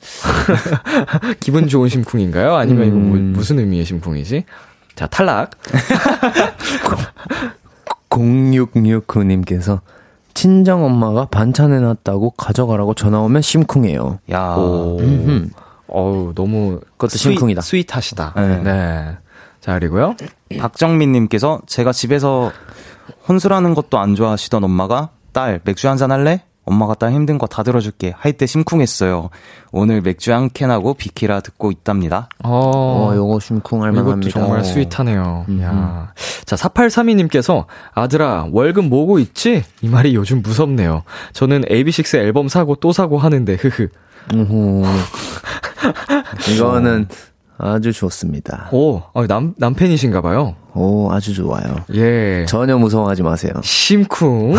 [1.40, 2.54] 기분 좋은 심쿵인가요?
[2.54, 2.88] 아니면 음.
[2.88, 3.32] 이거 뭐, 음.
[3.34, 4.44] 무슨 의미의 심쿵이지?
[4.94, 5.50] 자, 탈락.
[8.10, 9.80] 0669님께서
[10.38, 14.20] 친정 엄마가 반찬 해놨다고 가져가라고 전화 오면 심쿵해요.
[14.30, 14.54] 야,
[15.88, 17.60] 어우 너무 그것도 sweet, 심쿵이다.
[17.60, 18.34] sweet하시다.
[18.36, 18.62] 네.
[18.62, 19.16] 네.
[19.60, 20.14] 자, 그리고요.
[20.60, 22.52] 박정민님께서 제가 집에서
[23.28, 26.44] 혼술하는 것도 안 좋아하시던 엄마가 딸 맥주 한 잔 할래?
[26.68, 29.30] 엄마가 딸 힘든 거 다 들어줄게 할 때 심쿵했어요.
[29.72, 32.28] 오늘 맥주 한 캔하고 비키라 듣고 있답니다.
[32.44, 34.38] 어, 어, 요거 심쿵할 만합니다.
[34.38, 34.62] 정말 어.
[34.62, 35.46] 스윗하네요.
[35.62, 36.12] 야.
[36.44, 37.64] 자, 4832님께서
[37.94, 39.64] 아들아, 월급 모으고 있지?
[39.82, 41.02] 이 말이 요즘 무섭네요.
[41.32, 43.88] 저는 AB6 앨범 사고 또 사고 하는데, 흐흐.
[44.34, 44.84] 우후.
[46.54, 47.08] 이거는
[47.58, 48.68] 아주 좋습니다.
[48.72, 50.54] 오, 어, 남, 남편이신가 봐요.
[50.74, 51.84] 오, 아주 좋아요.
[51.94, 52.44] 예.
[52.48, 53.52] 전혀 무서워하지 마세요.
[53.62, 54.54] 심쿵.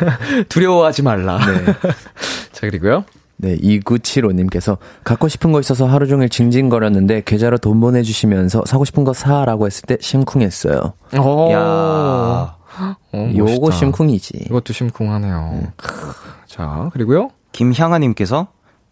[0.48, 1.38] 두려워하지 말라.
[2.52, 3.04] 자, 그리고요.
[3.36, 9.12] 네, 2975님께서 갖고 싶은 거 있어서 하루 종일 징징거렸는데 계좌로 돈 보내주시면서 사고 싶은 거
[9.12, 10.94] 사라고 했을 때 심쿵했어요.
[11.20, 11.52] 오.
[11.52, 12.56] 야
[13.12, 13.70] 어, 요거.
[13.70, 14.46] 심쿵이지.
[14.46, 15.72] 이것도 심쿵하네요.
[15.76, 16.12] 크.
[16.46, 17.30] 자, 그리고요.
[17.52, 18.48] 김향아님께서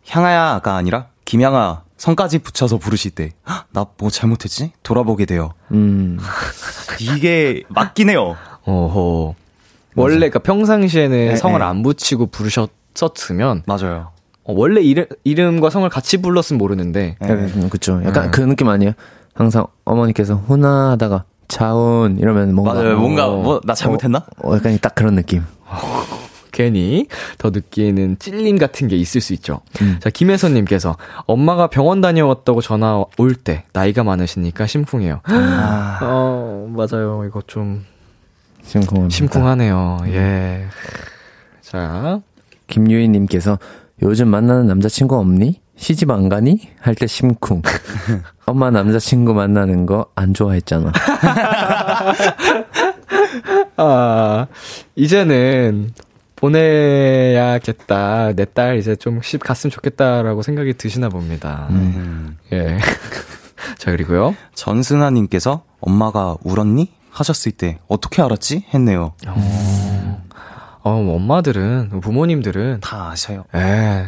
[0.08, 3.32] 향아야가 아니라 김향아 성까지 붙여서 부르실 때
[3.72, 4.72] 나 뭐 잘못했지?
[4.82, 5.52] 돌아보게 돼요.
[5.72, 6.18] 음,
[7.00, 8.36] 이게 맞긴 해요.
[8.64, 9.34] 어허.
[9.96, 11.64] 원래 그러니까 평상시에는 네, 성을 네.
[11.64, 14.10] 안 붙이고 부르셨었으면 맞아요.
[14.44, 17.28] 어, 원래 이름, 이름과 성을 같이 불렀으면 모르는데 네.
[17.28, 18.00] 약간, 그쵸.
[18.04, 18.30] 약간 네.
[18.30, 18.92] 그 느낌 아니에요?
[19.34, 22.74] 항상 어머니께서 훈아 하다가 자운 이러면 뭔가.
[22.74, 22.98] 맞아요.
[22.98, 23.36] 뭔가 어.
[23.42, 24.26] 뭐 나 잘못했나?
[24.44, 25.42] 어, 약간 딱 그런 느낌.
[26.60, 29.60] 괜히 더 느끼는 찔림 같은 게 있을 수 있죠.
[29.82, 29.98] 음.
[30.00, 30.96] 자, 김혜선님께서
[31.26, 35.20] 엄마가 병원 다녀왔다고 전화 올 때 나이가 많으시니까 심쿵해요.
[35.24, 37.24] 아, 어, 맞아요.
[37.26, 37.84] 이거 좀
[38.62, 39.14] 심쿵합니다.
[39.14, 39.98] 심쿵하네요.
[40.06, 40.64] 예.
[41.60, 42.20] 자,
[42.68, 43.58] 김유희님께서
[44.02, 45.60] 요즘 만나는 남자친구 없니?
[45.76, 46.70] 시집 안 가니?
[46.80, 47.60] 할 때 심쿵.
[48.46, 50.90] 엄마 남자친구 만나는 거 안 좋아했잖아.
[53.76, 54.46] 아,
[54.94, 55.92] 이제는
[56.36, 58.32] 보내야겠다.
[58.34, 61.66] 내 딸 이제 좀집 갔으면 좋겠다라고 생각이 드시나 봅니다.
[61.70, 62.36] 음.
[62.52, 62.78] 예.
[63.78, 64.34] 자, 그리고요.
[64.54, 66.92] 전승아님께서 엄마가 울었니?
[67.10, 68.66] 하셨을 때 어떻게 알았지?
[68.74, 69.12] 했네요.
[70.82, 73.44] 어, 엄마들은, 부모님들은 다 아셔요.
[73.54, 74.06] 예.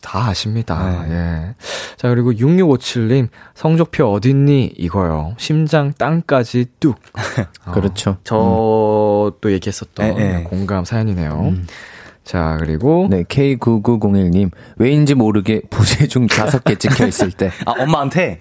[0.00, 1.04] 다 아십니다.
[1.06, 1.14] 네.
[1.14, 1.54] 예.
[1.96, 4.74] 자, 그리고 6657님, 성적표 어딨니?
[4.76, 5.34] 이거요.
[5.38, 6.96] 심장 땅까지 뚝.
[7.66, 8.16] 어, 그렇죠.
[8.24, 10.42] 저도 얘기했었던 네, 네.
[10.44, 11.54] 공감 사연이네요.
[12.24, 13.06] 자, 그리고.
[13.10, 14.50] 네, K9901님.
[14.76, 17.50] 왜인지 모르게 부재 중 다섯 개 찍혀 있을 때.
[17.66, 18.40] 아 엄마한테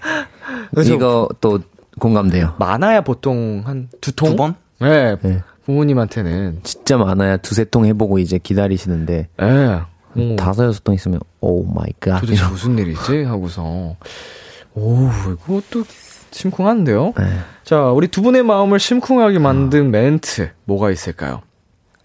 [0.85, 1.59] 이거 또
[1.99, 2.55] 공감돼요.
[2.59, 4.29] 많아야 보통 한 두 통?
[4.31, 4.55] 두 번?
[4.79, 5.15] 네.
[5.21, 5.41] 네.
[5.65, 6.59] 부모님한테는.
[6.63, 9.27] 진짜 많아야 두세 통 해보고 이제 기다리시는데.
[9.41, 9.79] 예.
[10.17, 12.19] 오, 다섯 여섯 통 있으면, oh my god.
[12.21, 13.23] 도대체 무슨 일이지?
[13.23, 13.95] 하고서.
[14.75, 15.83] 오, 이것도
[16.31, 17.13] 심쿵한데요?
[17.17, 17.25] 네.
[17.63, 21.41] 자, 우리 두 분의 마음을 심쿵하게 만든 멘트, 뭐가 있을까요?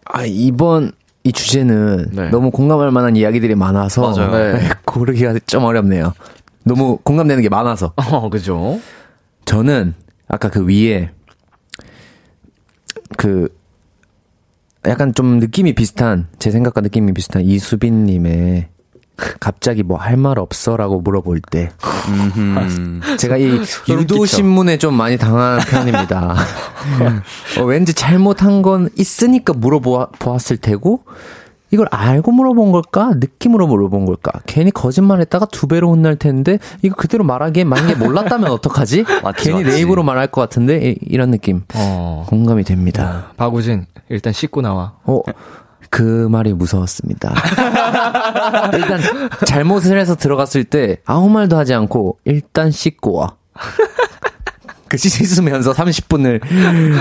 [0.04, 0.92] 아, 이번
[1.24, 2.30] 이 주제는 네.
[2.30, 4.54] 너무 공감할 만한 이야기들이 많아서 맞아요.
[4.54, 4.68] 네.
[4.84, 6.14] 고르기가 좀 어렵네요.
[6.64, 7.92] 너무 공감되는 게 많아서.
[8.10, 8.80] 어, 그죠?
[9.44, 9.94] 저는
[10.28, 11.10] 아까 그 위에
[13.16, 13.48] 그
[14.86, 18.68] 약간 좀 느낌이 비슷한 제 생각과 느낌이 비슷한 이수빈 님의
[19.38, 21.70] 갑자기 뭐 할 말 없어라고 물어볼 때
[22.08, 23.16] 음흠.
[23.18, 24.26] 제가 이 유도.
[24.26, 26.34] 신문에 좀 많이 당한 편입니다.
[27.60, 31.04] 어, 왠지 잘못한 건 있으니까 물어보았을 테고
[31.72, 33.12] 이걸 알고 물어본 걸까?
[33.16, 34.30] 느낌으로 물어본 걸까?
[34.46, 39.04] 괜히 거짓말했다가 두 배로 혼날 텐데 이거 그대로 말하기에 만약에 몰랐다면 어떡하지?
[39.22, 39.80] 맞지, 괜히 내 맞지.
[39.80, 42.26] 입으로 말할 것 같은데 이, 이런 느낌 어.
[42.28, 43.32] 공감이 됩니다.
[43.38, 44.92] 박우진, 일단 씻고 나와.
[45.04, 45.22] 어,
[45.88, 47.32] 그 말이 무서웠습니다.
[48.74, 49.00] 일단
[49.46, 53.36] 잘못을 해서 들어갔을 때 아무 말도 하지 않고 일단 씻고 와.
[54.88, 56.40] 그 씻으면서 30분을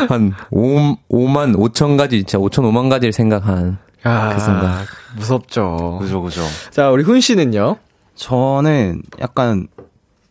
[0.10, 4.86] 한 5, 5만 5천 가지, 진짜 5천 5만 가지를 생각한 야, 그 순간.
[5.16, 6.00] 무섭죠.
[6.02, 6.42] 그죠 그죠.
[6.72, 7.78] 자, 우리 훈 씨는요?
[8.16, 9.68] 저는 약간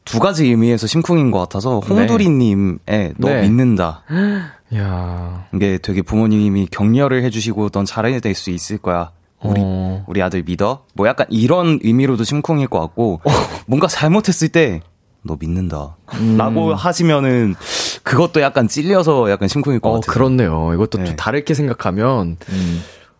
[0.04, 3.42] 두 가지 의미에서 심쿵인 것 같아서 홍두리님의 너 네.
[3.42, 4.02] 믿는다.
[4.74, 9.10] 야, 이게 되게 부모님이 격려를 해주시고 넌 잘해낼 수 있을 거야.
[9.42, 10.04] 우리 어.
[10.06, 10.84] 우리 아들 믿어.
[10.94, 13.20] 뭐 약간 이런 의미로도 심쿵일 것 같고
[13.66, 14.80] 뭔가 잘못했을 때
[15.22, 15.96] 너 믿는다.
[16.14, 16.36] 음.
[16.36, 17.54] 라고 하시면은
[18.02, 20.12] 그것도 약간 찔려서 약간 심쿵일 것 어, 같아요.
[20.12, 20.72] 그렇네요.
[20.74, 21.16] 이것도 좀 네.
[21.16, 22.36] 다르게 생각하면,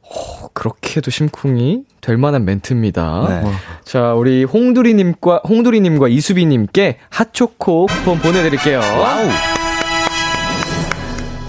[0.02, 3.26] 어, 그렇게도 심쿵이 될 만한 멘트입니다.
[3.28, 3.52] 네.
[3.84, 8.78] 자, 우리 홍두리님과, 홍두리님과 이수비님께 핫초코 쿠폰 보내드릴게요.
[8.78, 9.28] 와우.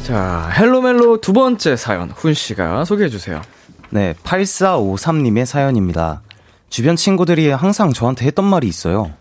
[0.04, 3.42] 자, Hello Mello 두 번째 사연, 훈 씨가 소개해주세요.
[3.92, 6.22] 네, 8453님의 사연입니다.
[6.70, 9.12] 주변 친구들이 항상 저한테 했던 말이 있어요.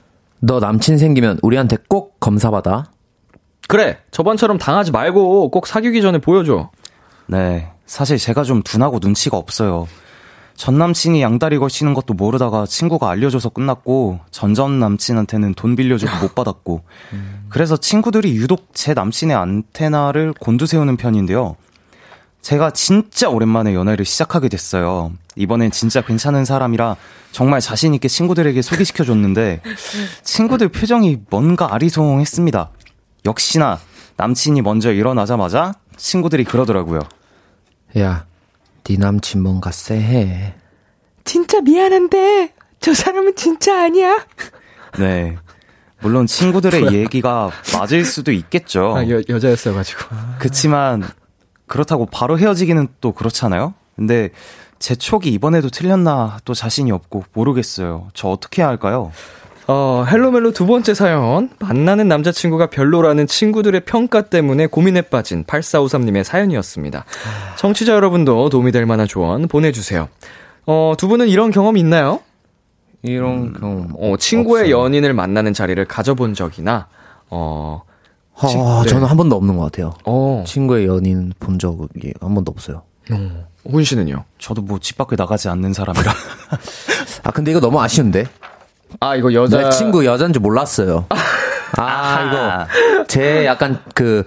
[0.40, 2.86] 너 남친 생기면 우리한테 꼭 검사받아.
[3.68, 6.70] 그래, 저번처럼 당하지 말고 꼭 사귀기 전에 보여줘.
[7.26, 9.88] 네, 사실 제가 좀 둔하고 눈치가 없어요.
[10.54, 16.82] 전 남친이 양다리 걸치는 것도 모르다가 친구가 알려줘서 끝났고 전전 남친한테는 돈 빌려주고 못 받았고
[17.48, 21.56] 그래서 친구들이 유독 제 남친의 안테나를 곤두세우는 편인데요.
[22.42, 25.10] 제가 진짜 오랜만에 연애를 시작하게 됐어요.
[25.34, 26.94] 이번엔 진짜 괜찮은 사람이라
[27.32, 29.62] 정말 자신 있게 친구들에게 소개시켜 줬는데
[30.22, 32.70] 친구들 표정이 뭔가 아리송했습니다.
[33.26, 33.80] 역시나
[34.16, 37.00] 남친이 먼저 일어나자마자 친구들이 그러더라고요.
[37.98, 38.24] 야,
[38.84, 40.54] 네 남친 뭔가 쎄해.
[41.24, 44.26] 진짜 미안한데 저 사람은 진짜 아니야.
[44.98, 45.36] 네.
[46.00, 48.96] 물론 친구들의 얘기가 맞을 수도 있겠죠.
[48.96, 50.00] 아, 여, 여자였어가지고.
[50.38, 51.06] 그치만
[51.66, 53.74] 그렇다고 바로 헤어지기는 또 그렇잖아요.
[53.96, 54.30] 근데
[54.78, 58.08] 제 촉이 이번에도 틀렸나 또 자신이 없고 모르겠어요.
[58.14, 59.12] 저 어떻게 해야 할까요?
[59.66, 61.48] 어, 헬로멜로 두 번째 사연.
[61.60, 67.04] 만나는 남자친구가 별로라는 친구들의 평가 때문에 고민에 빠진 8453님의 사연이었습니다.
[67.56, 70.08] 청취자 여러분도 도움이 될 만한 조언 보내주세요.
[70.66, 72.20] 어, 두 분은 이런 경험 있나요?
[73.02, 73.92] 이런 경험.
[73.98, 74.84] 어, 친구의 없어요.
[74.84, 76.88] 연인을 만나는 자리를 가져본 적이나,
[77.30, 77.82] 어,
[78.48, 78.88] 친- 아, 네.
[78.90, 79.94] 저는 한 번도 없는 것 같아요.
[80.04, 82.82] 어, 친구의 연인 본 적이 한 번도 없어요.
[83.12, 84.24] 어, 훈 씨는요?
[84.38, 86.12] 저도 뭐 집 밖에 나가지 않는 사람이라.
[87.22, 88.24] 아, 근데 이거 너무 아쉬운데?
[88.98, 89.58] 아, 이거 여자.
[89.62, 91.06] 내 친구 여잔 줄 몰랐어요.
[91.78, 92.66] 아,
[92.96, 94.24] 이거, 제 약간 그,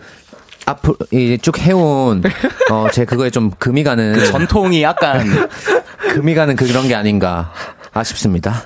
[0.66, 2.24] 앞으로, 이쭉 해온,
[2.72, 5.26] 어, 제 그거에 좀 금이 가는, 그 전통이 약간
[6.14, 7.52] 금이 가는 그런 게 아닌가
[7.94, 8.64] 아쉽습니다.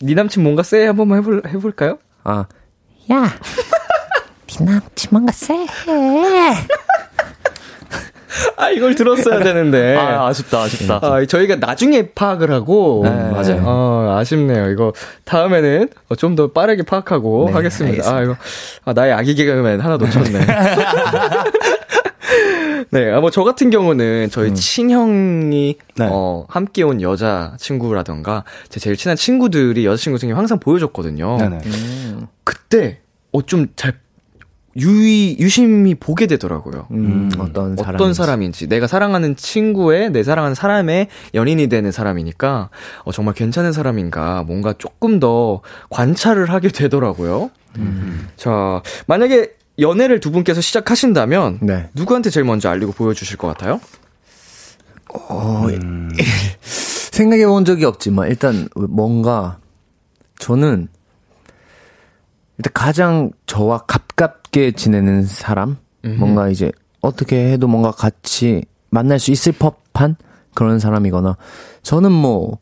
[0.00, 1.98] 네 남친 뭔가 쎄 한 번만 해볼, 해볼까요?
[2.24, 2.46] 아,
[3.12, 3.34] 야,
[4.46, 5.66] 네 남친 뭔가 쎄해.
[8.56, 9.96] 아, 이걸 들었어야 되는데.
[9.96, 11.00] 아, 아쉽다, 아쉽다.
[11.02, 13.02] 아, 저희가 나중에 파악을 하고.
[13.04, 13.62] 네, 맞아요.
[13.64, 14.70] 어, 아쉽네요.
[14.70, 14.92] 이거
[15.24, 17.90] 다음에는 좀 더 빠르게 파악하고 네, 하겠습니다.
[18.08, 18.16] 알겠습니다.
[18.18, 18.36] 아, 이거
[18.84, 20.40] 아, 나의 아기 개그맨 하나 놓쳤네.
[22.92, 26.08] 네, 아, 뭐, 저 같은 경우는 저희 친형이, 네.
[26.10, 31.36] 어, 함께 온 여자 친구라던가, 제 제일 친한 친구들이 여자친구 생기면 항상 보여줬거든요.
[31.38, 31.58] 네네.
[32.42, 32.98] 그때,
[33.32, 33.94] 어, 좀 잘,
[34.76, 36.86] 유의, 유심히 보게 되더라고요.
[36.92, 37.94] 음, 어떤 사람.
[37.94, 42.70] 어떤 사람인지 내가 사랑하는 친구의 내 사랑하는 사람의 연인이 되는 사람이니까
[43.04, 45.60] 어, 정말 괜찮은 사람인가 뭔가 조금 더
[45.90, 47.50] 관찰을 하게 되더라고요.
[48.36, 51.88] 자 만약에 연애를 두 분께서 시작하신다면 네.
[51.94, 53.80] 누구한테 제일 먼저 알리고 보여주실 것 같아요?
[55.12, 55.66] 어,
[56.62, 59.58] 생각해 본 적이 없지만, 일단 뭔가,
[60.38, 60.88] 저는,
[62.58, 63.80] 일단 가장 저와
[64.50, 65.76] 가깝게 지내는 사람?
[66.18, 66.70] 뭔가 이제,
[67.00, 70.16] 어떻게 해도 뭔가 같이 만날 수 있을 법한
[70.54, 71.36] 그런 사람이거나,
[71.82, 72.58] 저는 뭐,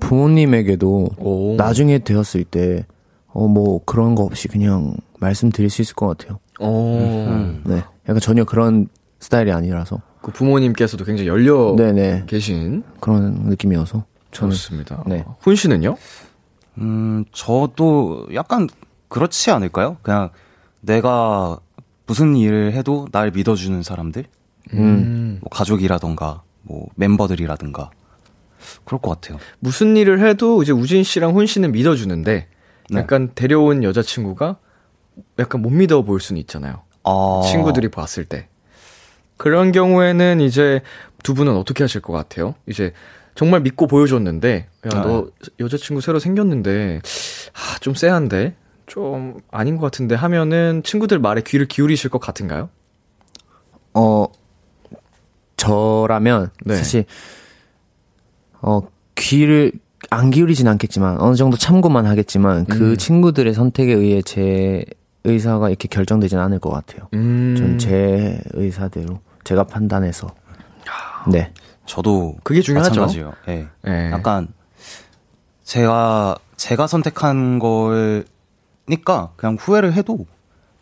[0.00, 1.54] 부모님에게도 오.
[1.56, 2.86] 나중에 되었을 때,
[3.28, 6.38] 어, 뭐, 그런 거 없이 그냥 말씀드릴 수 있을 것 같아요.
[6.60, 7.82] 어, 네.
[8.08, 8.88] 약간 전혀 그런
[9.20, 10.00] 스타일이 아니라서.
[10.22, 12.24] 그 부모님께서도 굉장히 열려 네네.
[12.26, 14.04] 계신 그런 느낌이어서.
[14.30, 14.52] 저는.
[14.52, 15.04] 좋습니다.
[15.06, 15.24] 네.
[15.40, 15.96] 훈 씨는요?
[16.78, 18.68] 음, 저도 약간
[19.08, 19.96] 그렇지 않을까요?
[20.02, 20.30] 그냥
[20.80, 21.58] 내가
[22.06, 24.24] 무슨 일을 해도 날 믿어주는 사람들?
[24.74, 25.38] 음.
[25.40, 27.90] 뭐 가족이라던가, 뭐 멤버들이라든가.
[28.84, 29.38] 그럴 것 같아요.
[29.60, 32.48] 무슨 일을 해도 이제 우진 씨랑 훈 씨는 믿어주는데
[32.90, 32.98] 네.
[32.98, 34.58] 약간 데려온 여자친구가
[35.38, 36.82] 약간 못 믿어 보일 수는 있잖아요.
[37.04, 38.48] 아, 친구들이 봤을 때.
[39.36, 40.80] 그런 경우에는 이제
[41.22, 42.54] 두 분은 어떻게 하실 것 같아요?
[42.66, 42.92] 이제
[43.34, 45.02] 정말 믿고 보여줬는데, 야, 아.
[45.02, 45.28] 너
[45.60, 47.00] 여자친구 새로 생겼는데,
[47.54, 48.56] 아, 좀 쎄한데?
[48.88, 52.68] 좀 아닌 것 같은데 하면은 친구들 말에 귀를 기울이실 것 같은가요?
[53.94, 54.26] 어,
[55.56, 56.76] 저라면, 네.
[56.76, 57.04] 사실,
[58.60, 58.80] 어,
[59.14, 59.72] 귀를
[60.10, 62.96] 안 기울이진 않겠지만, 어느 정도 참고만 하겠지만, 그 음.
[62.96, 64.84] 친구들의 선택에 의해 제
[65.24, 67.08] 의사가 이렇게 결정되진 않을 것 같아요.
[67.14, 67.54] 음.
[67.56, 70.28] 전제 의사대로, 제가 판단해서.
[71.30, 71.52] 네.
[71.86, 73.32] 저도 그게 중요하죠.
[73.48, 73.66] 예.
[73.82, 74.10] 네.
[74.12, 74.48] 약간
[75.64, 78.22] 제가 제가 선택한 거
[78.88, 80.26] 니까 그냥 후회를 해도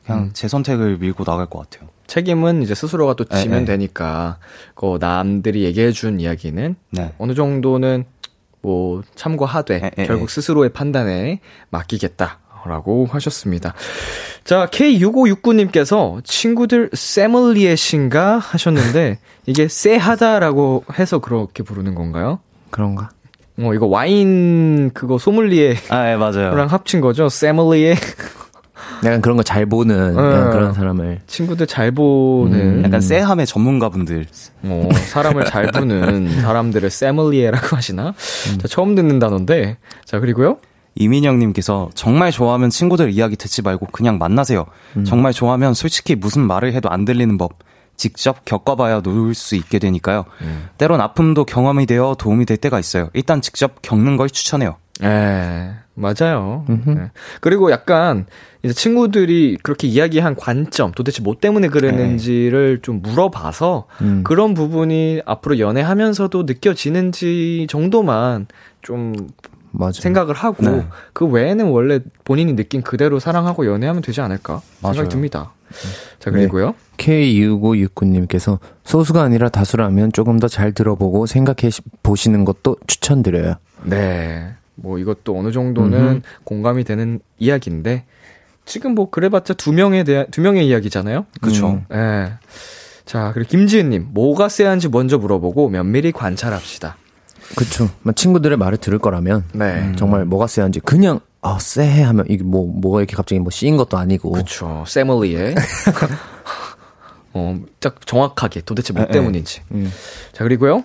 [0.05, 0.31] 그냥 음.
[0.33, 1.89] 제 선택을 밀고 나갈 것 같아요.
[2.07, 3.73] 책임은 이제 스스로가 또 네, 지면 네.
[3.73, 4.39] 되니까,
[4.75, 7.13] 그 남들이 얘기해 준 이야기는 네.
[7.19, 8.05] 어느 정도는
[8.63, 10.33] 뭐 참고하되 에, 에, 결국 에.
[10.33, 11.41] 스스로의 판단에
[11.71, 13.75] 맡기겠다 라고 하셨습니다.
[14.45, 22.41] 자, K6569님께서 친구들 세멀리에신가 하셨는데 이게 쎄하다라고 해서 그렇게 부르는 건가요?
[22.71, 23.11] 그런가?
[23.59, 26.53] 어, 이거 와인 그거 소믈리에랑 아, 예, 맞아요.
[26.69, 27.29] 합친 거죠.
[27.29, 27.95] 세멀리에
[29.05, 30.51] 약간 그런 거 잘 보는, 약간 어.
[30.51, 31.21] 그런 사람을.
[31.27, 34.27] 친구들 잘 보는 약간 쎄함의 전문가분들.
[34.65, 38.15] 어, 사람을 잘 보는 사람들을 세멀리에라고 하시나?
[38.61, 39.77] 자, 처음 듣는 단어인데.
[40.05, 40.59] 자, 그리고요.
[40.95, 44.65] 이민영님께서 정말 좋아하면 친구들 이야기 듣지 말고 그냥 만나세요.
[45.05, 47.53] 정말 좋아하면 솔직히 무슨 말을 해도 안 들리는 법.
[47.97, 50.25] 직접 겪어봐야 놓을 수 있게 되니까요.
[50.43, 50.69] 음.
[50.79, 53.11] 때론 아픔도 경험이 되어 도움이 될 때가 있어요.
[53.15, 54.77] 일단 직접 겪는 걸 추천해요.
[55.03, 56.65] 예, 맞아요.
[56.69, 57.11] 네.
[57.41, 58.27] 그리고 약간
[58.63, 62.83] 이제 친구들이 그렇게 이야기한 관점, 도대체 뭐 때문에 그랬는지를 네.
[62.83, 64.23] 좀 물어봐서 음.
[64.25, 68.47] 그런 부분이 앞으로 연애하면서도 느껴지는지 정도만
[68.81, 69.15] 좀
[69.73, 69.93] 맞아요.
[69.93, 70.87] 생각을 하고 네.
[71.13, 75.09] 그 외에는 원래 본인이 느낀 그대로 사랑하고 연애하면 되지 않을까 생각이 맞아요.
[75.11, 75.53] 듭니다.
[76.19, 76.75] 자 그리고요.
[76.97, 76.97] 네.
[76.97, 81.71] K6569님께서 소수가 아니라 다수라면 조금 더 잘 들어보고 생각해
[82.03, 83.55] 보시는 것도 추천드려요.
[83.85, 84.55] 네.
[84.75, 86.21] 뭐 이것도 어느 정도는 음흠.
[86.45, 88.05] 공감이 되는 이야기인데
[88.65, 91.27] 지금 뭐 그래봤자 두 명에 대한 두 명의 이야기잖아요.
[91.41, 91.71] 그렇죠.
[91.71, 91.85] 음.
[91.91, 92.33] 네.
[93.05, 96.97] 자 그리고 김지은님 뭐가 쎄한지 먼저 물어보고 면밀히 관찰합시다.
[97.57, 97.89] 그렇죠.
[98.15, 99.93] 친구들의 말을 들을 거라면 네.
[99.97, 103.97] 정말 뭐가 쎄한지 그냥 아 쎄해 하면 이게 뭐 뭐가 이렇게 갑자기 뭐 씌인 것도
[103.97, 104.33] 아니고.
[104.33, 104.85] 그렇죠.
[104.87, 105.55] 세멀리에.
[107.35, 109.07] 어, 딱 정확하게 도대체 뭐.
[109.07, 109.63] 때문인지.
[109.71, 109.93] 음.
[110.33, 110.85] 자 그리고요.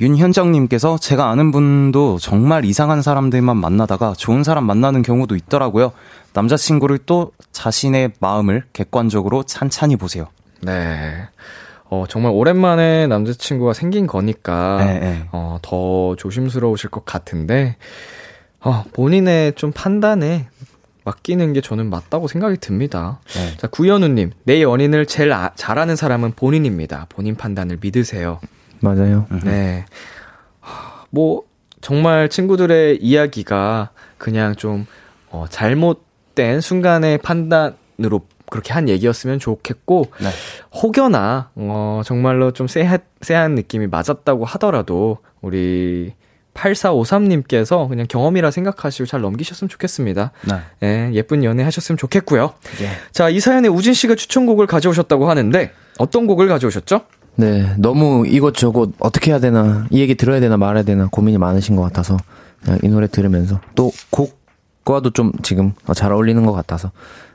[0.00, 5.90] 윤현정님께서 제가 아는 분도 정말 이상한 사람들만 만나다가 좋은 사람 만나는 경우도 있더라고요.
[6.34, 10.26] 남자친구를 또 자신의 마음을 객관적으로 찬찬히 보세요.
[10.62, 11.26] 네.
[11.90, 15.28] 어, 정말 오랜만에 남자친구가 생긴 거니까, 네, 네.
[15.32, 17.76] 어, 더 조심스러우실 것 같은데,
[18.60, 20.48] 어, 본인의 좀 판단에
[21.04, 23.20] 맡기는 게 저는 맞다고 생각이 듭니다.
[23.28, 23.56] 네.
[23.56, 27.06] 자, 구현우님, 내 연인을 제일 아, 잘하는 사람은 본인입니다.
[27.08, 28.40] 본인 판단을 믿으세요.
[28.80, 29.26] 맞아요.
[29.44, 29.86] 네.
[31.10, 31.44] 뭐,
[31.80, 34.86] 정말 친구들의 이야기가 그냥 좀,
[35.30, 40.28] 어, 잘못된 순간의 판단으로 그렇게 한 얘기였으면 좋겠고, 네.
[40.82, 46.12] 혹여나, 어, 정말로 좀 쎄한, 쎄한 느낌이 맞았다고 하더라도, 우리
[46.58, 50.32] 8453님께서 그냥 경험이라 생각하시고 잘 넘기셨으면 좋겠습니다.
[50.48, 50.56] 네.
[50.82, 52.52] 예, 예쁜 연애 하셨으면 좋겠고요.
[52.82, 52.90] 예.
[53.12, 57.02] 자, 이 사연에 우진 씨가 추천곡을 가져오셨다고 하는데, 어떤 곡을 가져오셨죠?
[57.36, 61.82] 네, 너무 이것저것 어떻게 해야 되나, 이 얘기 들어야 되나 말아야 되나 고민이 많으신 것
[61.82, 62.16] 같아서
[62.64, 66.90] 그냥 이 노래 들으면서 또 곡과도 좀 지금 잘 어울리는 것 같아서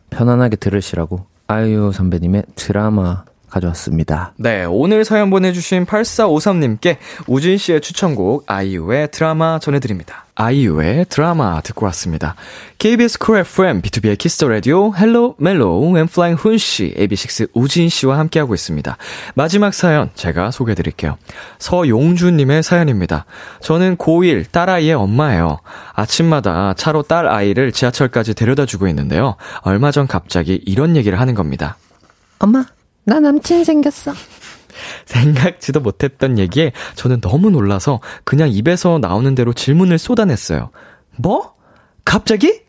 [0.10, 3.24] 편안하게 들으시라고 아이유 선배님의 드라마
[3.54, 4.34] 가져왔습니다.
[4.38, 6.98] 네, 오늘 사연 보내주신 8453님께
[7.28, 10.26] 우진 씨의 추천곡 아이유의 드라마 전해드립니다.
[10.36, 12.36] 아이유의 드라마 듣고 왔습니다.
[12.80, 18.56] KBS 쿨 FM, B2B의 키스터 라디오, 헬로 멜로우, 엠플라잉 훈 씨, AB6 우진 씨와 함께하고
[18.56, 18.98] 있습니다.
[19.36, 21.18] 마지막 사연 제가 소개해드릴게요.
[21.60, 23.26] 서용주님의 사연입니다.
[23.62, 25.60] 저는 고1 딸아이의 엄마예요.
[25.94, 29.36] 아침마다 차로 딸 아이를 지하철까지 데려다 주고 있는데요.
[29.62, 31.78] 얼마 전 갑자기 이런 얘기를 하는 겁니다.
[32.40, 32.66] 엄마,
[33.06, 34.14] 나 남친 생겼어.
[35.06, 40.72] 생각지도 못했던 얘기에 저는 너무 놀라서 그냥 입에서 나오는 대로 질문을 쏟아냈어요.
[41.18, 41.54] 뭐?
[42.06, 42.62] 갑자기?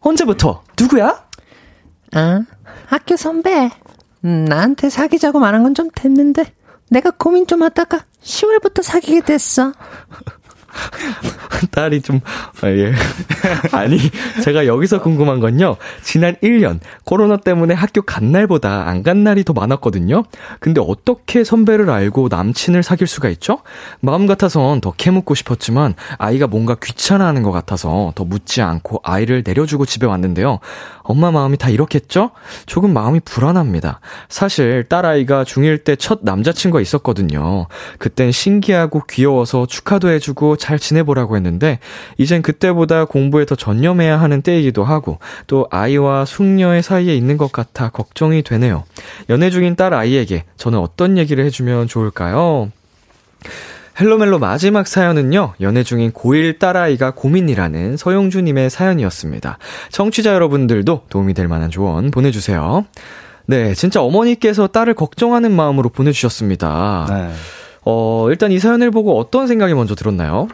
[0.00, 0.62] 언제부터?
[0.78, 1.24] 누구야?
[2.14, 2.40] 아,
[2.86, 3.70] 학교 선배.
[4.24, 6.52] 음, 나한테 사귀자고 말한 건 좀 됐는데
[6.90, 9.72] 내가 고민 좀 하다가 10월부터 사귀게 됐어.
[11.72, 12.20] 딸이 좀,
[12.62, 12.92] 아, 예.
[13.72, 13.98] 아니,
[14.42, 15.76] 제가 여기서 궁금한 건요.
[16.02, 20.24] 지난 1년, 코로나 때문에 학교 간 날보다 안 간 날이 더 많았거든요.
[20.60, 23.60] 근데 어떻게 선배를 알고 남친을 사귈 수가 있죠?
[24.00, 29.86] 마음 같아선 더 캐묻고 싶었지만, 아이가 뭔가 귀찮아하는 것 같아서 더 묻지 않고 아이를 내려주고
[29.86, 30.58] 집에 왔는데요.
[31.02, 32.30] 엄마 마음이 다 이렇겠죠?
[32.66, 34.00] 조금 마음이 불안합니다.
[34.28, 37.66] 사실, 딸아이가 중1 때 첫 남자친구가 있었거든요.
[37.98, 41.80] 그땐 신기하고 귀여워서 축하도 해주고 잘 지내보라고 했는데
[42.18, 47.88] 이젠 그때보다 공부에 더 전념해야 하는 때이기도 하고 또 아이와 숙녀의 사이에 있는 것 같아
[47.88, 48.84] 걱정이 되네요.
[49.28, 52.70] 연애 중인 딸 아이에게 저는 어떤 얘기를 해주면 좋을까요?
[54.00, 59.58] 헬로멜로 마지막 사연은요, 연애 중인 고1 딸아이가 고민이라는 서용주님의 사연이었습니다.
[59.90, 62.86] 청취자 여러분들도 도움이 될 만한 조언 보내주세요.
[63.46, 67.06] 네, 진짜 어머니께서 딸을 걱정하는 마음으로 보내주셨습니다.
[67.10, 67.30] 네.
[67.84, 70.48] 어, 일단 이 사연을 보고 어떤 생각이 먼저 들었나요?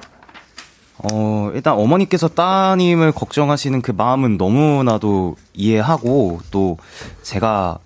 [0.99, 6.79] 어, 일단 어머니께서 따님을 걱정하시는 그 마음은 너무나도 이해하고 또
[7.22, 7.79] 제가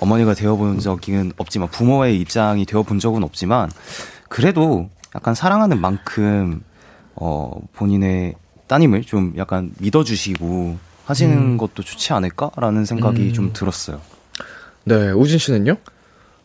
[0.00, 3.70] 어머니가 되어본 적은 없지만 부모의 입장이 되어본 적은 없지만
[4.28, 6.62] 그래도 약간 사랑하는 만큼
[7.14, 8.34] 어, 본인의
[8.66, 11.56] 따님을 좀 약간 믿어주시고 하시는 음.
[11.56, 13.32] 것도 좋지 않을까라는 생각이 음.
[13.32, 14.00] 좀 들었어요.
[14.84, 15.76] 네, 우진 씨는요?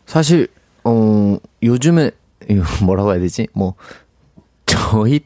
[0.05, 0.47] 사실
[0.83, 2.11] 어 요즘에
[2.83, 3.47] 뭐라고 해야 되지?
[3.53, 3.75] 뭐
[4.65, 5.21] 저희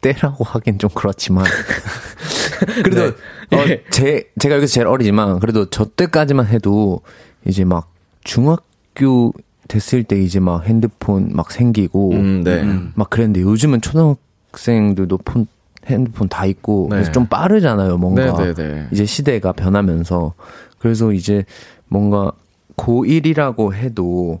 [0.00, 1.44] 때라고 하긴 좀 그렇지만
[2.82, 3.16] 그래도
[3.50, 3.56] 네.
[3.56, 3.84] 어, 예.
[3.90, 7.00] 제 제가 여기서 제일 어리지만 그래도 저 때까지만 해도
[7.44, 7.92] 이제 막
[8.24, 9.32] 중학교
[9.68, 12.62] 됐을 때 이제 막 핸드폰 막 생기고 음, 네.
[12.94, 15.46] 막 그랬는데 요즘은 초등학생들도 폰
[15.86, 16.96] 핸드폰 다 있고 네.
[16.96, 18.88] 그래서 좀 빠르잖아요 뭔가 네, 네, 네.
[18.90, 20.34] 이제 시대가 변하면서
[20.78, 21.44] 그래서 이제
[21.88, 22.32] 뭔가
[22.76, 24.40] 고1이라고 해도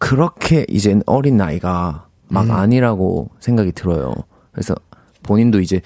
[0.00, 2.50] 그렇게 이제 어린 나이가 막 음.
[2.50, 4.12] 아니라고 생각이 들어요.
[4.50, 4.74] 그래서
[5.22, 5.80] 본인도 이제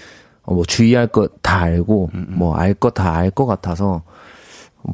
[0.45, 4.03] 어, 뭐 주의할 것 다 알고 뭐 알 것 다 알 것 같아서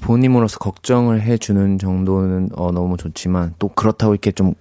[0.02, 4.54] 본인으로서 걱정을 해주는 정도는 어, 너무 좋지만 또 그렇다고 이렇게 좀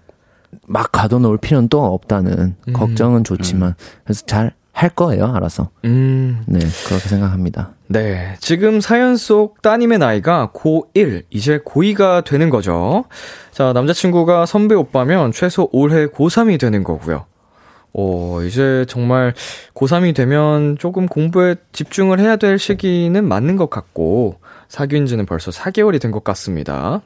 [0.67, 2.73] 막 가둬놓을 필요는 또 없다는 음.
[2.73, 6.43] 걱정은 좋지만 그래서 잘 할 거예요 알아서 음.
[6.47, 8.35] 네 그렇게 생각합니다 네.
[8.39, 13.05] 지금 사연 속 따님의 나이가 고1, 이제 고2가 되는 거죠.
[13.51, 17.25] 자, 남자친구가 선배 오빠면 최소 올해 고3이 되는 거고요.
[17.93, 19.33] 어, 이제 정말
[19.73, 25.99] 고3이 되면 조금 공부에 집중을 해야 될 시기는 맞는 것 같고, 사귄 지는 벌써 4개월이
[25.99, 27.01] 된 것 같습니다.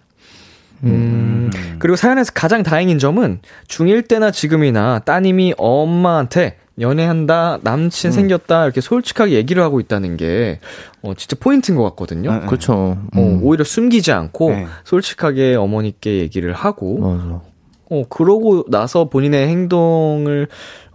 [0.83, 1.49] 음,
[1.79, 9.33] 그리고 사연에서 가장 다행인 점은 중1 때나 지금이나 따님이 엄마한테 연애한다, 남친 생겼다, 이렇게 솔직하게
[9.33, 10.59] 얘기를 하고 있다는 게,
[11.03, 12.31] 어, 진짜 포인트인 것 같거든요.
[12.31, 12.45] 네, 네.
[12.47, 14.65] 그렇죠 어, 오히려 숨기지 않고, 네.
[14.83, 17.41] 솔직하게 어머니께 얘기를 하고, 맞아
[17.89, 20.47] 어, 그러고 나서 본인의 행동을,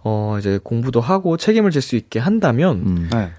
[0.03, 3.09] 어, 이제 공부도 하고 책임을 질 수 있게 한다면, 음.
[3.11, 3.29] 네.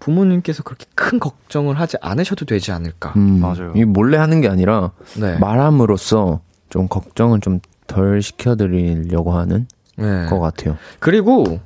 [0.00, 3.14] 부모님께서 그렇게 큰 걱정을 하지 않으셔도 되지 않을까.
[3.16, 3.72] 음, 맞아요.
[3.74, 5.38] 이 몰래 하는 게 아니라 네.
[5.38, 9.66] 말함으로써 좀 걱정을 좀덜 시켜드리려고 하는
[9.96, 10.26] 네.
[10.28, 10.76] 것 같아요.
[10.98, 11.60] 그리고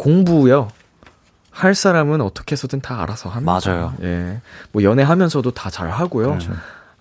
[0.00, 0.68] 공부요.
[1.50, 3.60] 할 사람은 어떻게 해서든 다 알아서 합니다.
[3.62, 3.92] 맞아요.
[4.02, 4.40] 예.
[4.72, 6.28] 뭐 연애하면서도 다 잘 하고요.
[6.28, 6.52] 그렇죠.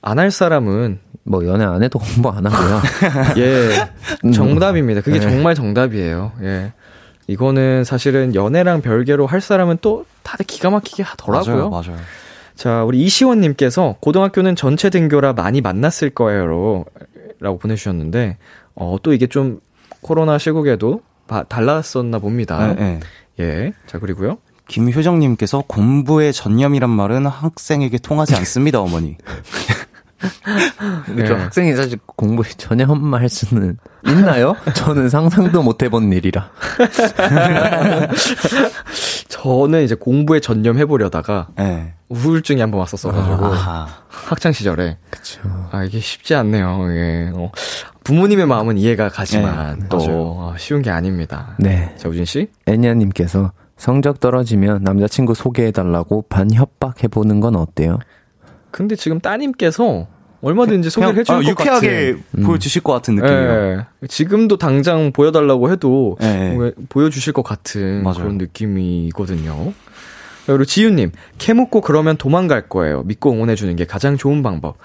[0.02, 2.82] 안할 사람은 뭐 연애 안 해도 공부 안 하고요.
[3.42, 3.70] 예.
[4.26, 4.32] 음.
[4.34, 5.02] 정답입니다.
[5.02, 5.30] 그게 네.
[5.30, 6.34] 정말 정답이에요.
[6.42, 6.74] 예.
[7.28, 11.70] 이거는 사실은 연애랑 별개로 할 사람은 또 다들 기가 막히게 하더라고요.
[11.70, 11.92] 맞아요.
[11.92, 11.98] 맞아요.
[12.56, 16.84] 자, 우리 이시원 님께서 고등학교는 전체 등교라 많이 만났을 거예요.
[17.40, 18.38] 라고 보내 주셨는데,
[18.76, 19.62] 어, 또 이게 좀
[20.02, 22.74] 코로나 시국에도 바- 달랐었나 봅니다.
[22.74, 23.00] 네, 네.
[23.40, 23.74] 예.
[23.88, 24.40] 자, 그리고요.
[24.68, 29.16] 김효정님께서 공부에 전념이란 말은 학생에게 통하지 않습니다, 어머니.
[31.06, 31.36] 그렇죠.
[31.36, 31.44] 네.
[31.44, 34.56] 학생이 사실 공부에 전혀 할 수는 있나요?
[34.76, 36.50] 저는 상상도 못 해본 일이라.
[39.30, 41.94] 저는 이제 공부에 전념해 보려다가 네.
[42.10, 43.88] 우울증이 한번 왔었어가지고, 아하.
[44.08, 44.98] 학창 시절에.
[45.12, 45.42] 그렇죠.
[45.72, 46.88] 아, 이게 쉽지 않네요.
[46.92, 47.32] 예.
[47.36, 47.52] 어,
[48.04, 49.98] 부모님의 마음은 이해가 가지만, 네, 또.
[50.10, 51.56] 어, 쉬운 게 아닙니다.
[51.60, 51.94] 네.
[51.98, 52.50] 자, 우진 씨?
[52.66, 58.00] 애니아님께서 성적 떨어지면 남자친구 소개해달라고 반 협박해보는 건 어때요?
[58.72, 60.08] 근데 지금 따님께서
[60.42, 62.44] 얼마든지 소개를 그냥, 해줄 아, 것 유쾌하게 같은.
[62.46, 63.86] 보여주실 것 같은 느낌이에요.
[64.02, 64.08] 예.
[64.08, 66.56] 지금도 당장 보여달라고 해도 예, 예.
[66.58, 68.20] 왜 보여주실 것 같은 맞아요.
[68.20, 69.74] 그런 느낌이거든요.
[70.46, 73.04] 그리고 지유님, 캐 묻고 그러면 도망갈 거예요.
[73.04, 74.78] 믿고 응원해주는 게 가장 좋은 방법.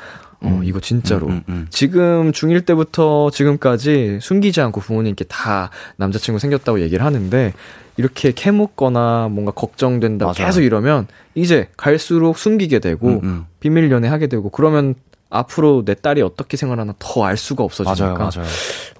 [0.44, 1.26] 어, 이거 진짜로.
[1.28, 1.66] 음, 음, 음.
[1.70, 7.52] 지금 중1 때부터 지금까지 숨기지 않고 부모님께 다 남자친구 생겼다고 얘기를 하는데,
[7.96, 10.34] 이렇게 캐묻거나 뭔가 걱정된다 맞아요.
[10.46, 13.44] 계속 이러면, 이제 갈수록 숨기게 되고, 음, 음.
[13.60, 14.94] 비밀 연애하게 되고, 그러면
[15.30, 18.48] 앞으로 내 딸이 어떻게 생활하나 더 알 수가 없어지니까, 맞아요, 맞아요.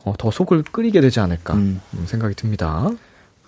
[0.05, 1.80] 어, 더 속을 끓이게 되지 않을까, 음.
[1.95, 2.88] 음, 생각이 듭니다.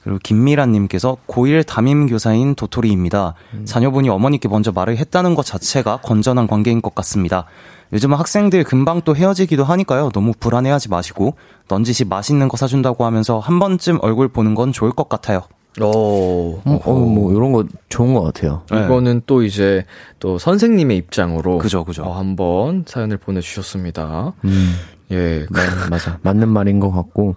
[0.03, 3.35] 그리고 김미란님께서 고1 담임교사인 도토리입니다.
[3.65, 7.47] 자녀분이 어머니께 먼저 말을 했다는 것 자체가 건전한 관계인 것 같습니다.
[7.93, 10.11] 요즘은 학생들 금방 또 헤어지기도 하니까요.
[10.11, 11.35] 너무 불안해하지 마시고
[11.69, 15.43] 넌지시 맛있는 거 사준다고 하면서 한 번쯤 얼굴 보는 건 좋을 것 같아요.
[15.81, 18.63] 어, 어, 어, 뭐, 이런 거 좋은 것 같아요.
[18.71, 18.85] 네.
[18.85, 19.85] 이거는 또 이제
[20.19, 22.05] 또 선생님의 입장으로 그죠, 그죠.
[22.05, 24.33] 어, 한번 사연을 보내주셨습니다.
[24.45, 24.75] 음,
[25.11, 25.61] 예, 네,
[25.91, 26.19] 맞아.
[26.23, 27.37] 맞는 말인 것 같고,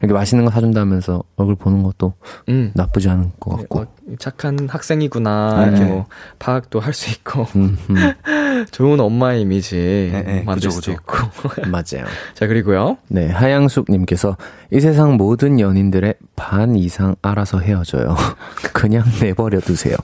[0.00, 2.14] 이렇게 맛있는 거 사준다면서 얼굴 보는 것도
[2.48, 3.80] 음, 나쁘지 않은 것 같고.
[3.80, 3.86] 어,
[4.18, 5.90] 착한 학생이구나 이렇게 네.
[5.90, 6.06] 뭐
[6.38, 7.96] 파악도 할 수 있고 음, 음,
[8.70, 10.92] 좋은 엄마의 이미지 네, 네, 만들 그죠.
[10.92, 11.16] 있고.
[11.68, 12.06] 맞아요.
[12.34, 12.96] 자 그리고요.
[13.08, 14.36] 네, 하양숙님께서
[14.72, 18.14] 이 세상 모든 연인들의 반 이상 알아서 헤어져요.
[18.72, 19.96] 그냥 내버려 두세요.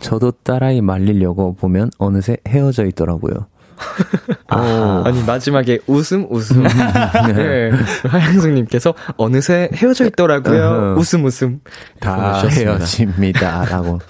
[0.00, 3.46] 저도 딸아이 말리려고 보면 어느새 헤어져 있더라고요.
[4.52, 6.62] 어, 아니 마지막에 웃음 웃음.
[7.34, 7.70] 네.
[8.08, 10.64] 하양숙님께서 어느새 헤어져 있더라고요.
[10.64, 11.00] 어허.
[11.00, 11.60] 웃음 웃음.
[12.00, 12.70] 다 보내주셨습니다.
[12.72, 13.64] 헤어집니다.
[13.66, 14.00] 라고.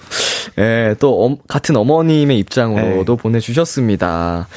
[0.57, 4.47] 예, 또 엄- 같은 어머님의 입장으로도 보내주셨습니다.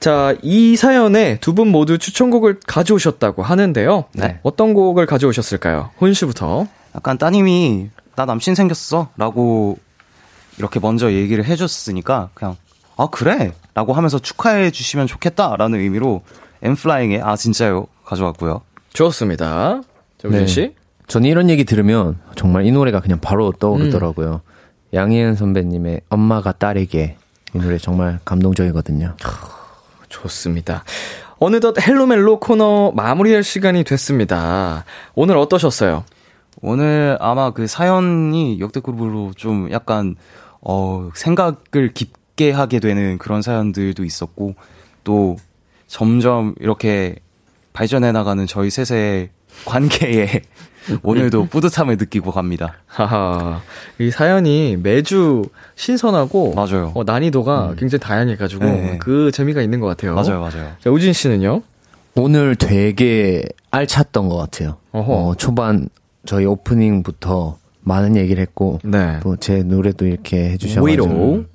[0.00, 4.04] 자, 이 사연에 두 분 모두 추천곡을 가져오셨다고 하는데요.
[4.14, 4.38] 네.
[4.42, 5.90] 어떤 곡을 가져오셨을까요?
[5.98, 6.66] 훈 씨부터.
[6.96, 9.78] 약간 따님이 나 남친 생겼어 라고
[10.58, 12.56] 이렇게 먼저 얘기를 해줬으니까 그냥
[13.00, 16.20] 아 그래 라고 하면서 축하해 주시면 좋겠다라는 의미로
[16.60, 18.60] 엠플라잉의 아 진짜요 가져왔고요.
[18.92, 19.80] 좋습니다.
[20.18, 20.46] 자, 우진 네.
[20.46, 20.74] 씨.
[21.06, 24.42] 전 이런 얘기 들으면 정말 이 노래가 그냥 바로 떠오르더라고요.
[24.92, 27.16] 양희은 선배님의 엄마가 딸에게
[27.54, 29.16] 이 노래 정말 감동적이거든요.
[30.10, 30.84] 좋습니다.
[31.38, 34.84] 어느덧 헬로멜로 코너 마무리할 시간이 됐습니다.
[35.14, 36.04] 오늘 어떠셨어요?
[36.60, 40.16] 오늘 아마 그 사연이 역대급으로 좀 약간
[40.60, 44.54] 어 생각을 깊 게 하게 되는 그런 사연들도 있었고
[45.04, 45.36] 또
[45.86, 47.16] 점점 이렇게
[47.72, 49.30] 발전해 나가는 저희 셋의
[49.64, 50.42] 관계에
[51.02, 52.76] 오늘도 뿌듯함을 느끼고 갑니다.
[52.86, 53.60] 하하.
[53.98, 55.42] 이 사연이 매주
[55.76, 56.92] 신선하고 맞아요.
[56.94, 57.76] 어, 난이도가 음.
[57.76, 58.98] 굉장히 다양해가지고 네.
[58.98, 60.14] 그 재미가 있는 것 같아요.
[60.14, 60.72] 맞아요, 맞아요.
[60.80, 61.62] 자, 우진 씨는요?
[62.14, 64.76] 오늘 되게 알찼던 것 같아요.
[64.92, 65.88] 어, 초반
[66.26, 67.58] 저희 오프닝부터
[67.90, 69.18] 많은 얘기를 했고 네.
[69.22, 70.80] 또제 노래도 이렇게 해주셔서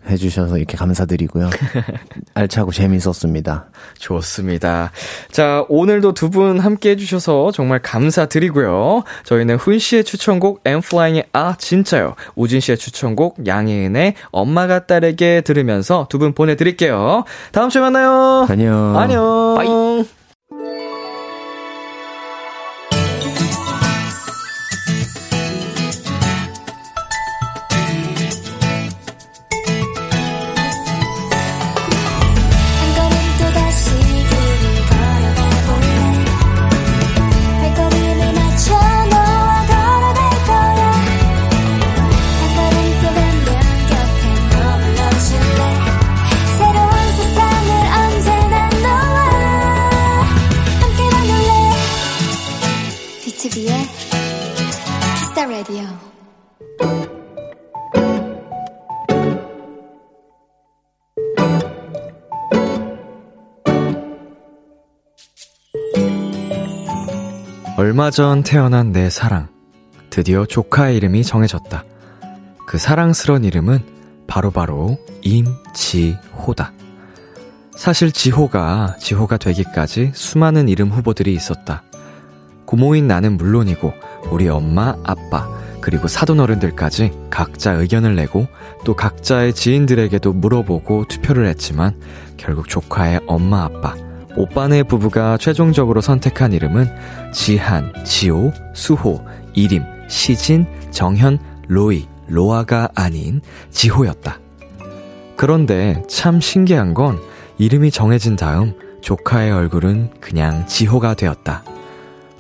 [0.10, 1.50] 해주셔서 이렇게 감사드리고요.
[2.36, 3.66] 알차고 재밌었습니다.
[4.00, 4.92] 좋습니다.
[5.32, 9.04] 자 오늘도 두 분 함께 해주셔서 정말 감사드리고요.
[9.24, 16.20] 저희는 훈 씨의 추천곡 엠플라잉의 아 진짜요, 우진 씨의 추천곡 양혜은의 엄마가 딸에게 들으면서 두
[16.20, 17.24] 분 보내드릴게요.
[17.52, 18.46] 다음 주에 만나요.
[18.50, 18.98] 안녕.
[18.98, 19.54] 안녕.
[19.58, 20.25] 바이.
[67.96, 69.48] 얼마 전 태어난 내 사랑.
[70.10, 71.86] 드디어 조카의 이름이 정해졌다.
[72.68, 73.80] 그 사랑스런 이름은
[74.28, 76.74] 바로바로 바로 임지호다.
[77.78, 81.84] 사실 지호가 지호가 되기까지 수많은 이름 후보들이 있었다.
[82.66, 83.94] 고모인 나는 물론이고
[84.30, 85.48] 우리 엄마, 아빠,
[85.80, 88.48] 그리고 사돈 어른들까지 각자 의견을 내고
[88.84, 91.98] 또 각자의 지인들에게도 물어보고 투표를 했지만
[92.36, 93.96] 결국 조카의 엄마, 아빠,
[94.38, 96.88] 오빠네 부부가 최종적으로 선택한 이름은
[97.32, 99.24] 지한, 지호, 수호,
[99.54, 104.40] 이림, 시진, 정현, 로이, 로아가 아닌 지호였다.
[105.38, 107.20] 그런데 참 신기한 건
[107.58, 111.64] 이름이 정해진 다음 조카의 얼굴은 그냥 지호가 되었다.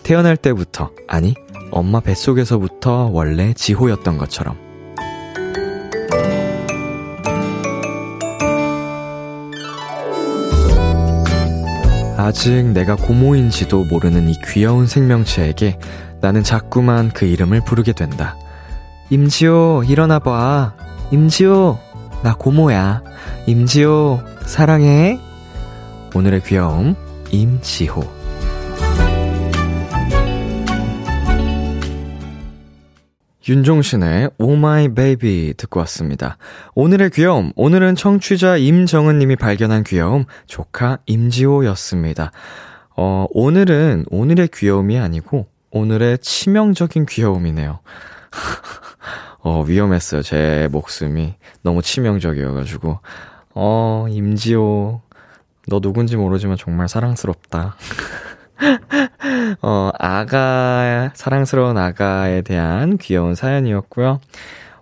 [0.03, 1.35] 태어날 때부터, 아니,
[1.71, 4.64] 엄마 뱃속에서부터 원래 지호였던 것처럼.
[12.17, 15.77] 아직 내가 고모인지도 모르는 이 귀여운 생명체에게
[16.21, 18.35] 나는 자꾸만 그 이름을 부르게 된다.
[19.09, 20.73] 임지호, 일어나봐.
[21.11, 21.77] 임지호,
[22.23, 23.03] 나 고모야.
[23.45, 25.19] 임지호, 사랑해.
[26.15, 26.95] 오늘의 귀여움,
[27.31, 28.14] 임지호.
[33.47, 36.37] 윤종신의 Oh My Baby 듣고 왔습니다.
[36.73, 42.31] 오늘의 귀여움, 오늘은 청취자 임정은 님이 발견한 귀여움, 조카 임지호였습니다.
[42.95, 47.79] 어, 오늘은 오늘의 귀여움이 아니고 오늘의 치명적인 귀여움이네요.
[49.41, 50.23] 어, 위험했어요.
[50.23, 52.99] 제 목숨이 너무 치명적이어가지고.
[53.53, 55.01] 어, 임지호,
[55.67, 57.75] 너 누군지 모르지만 정말 사랑스럽다.
[59.61, 64.19] 어, 아가, 사랑스러운 아가에 대한 귀여운 사연이었고요.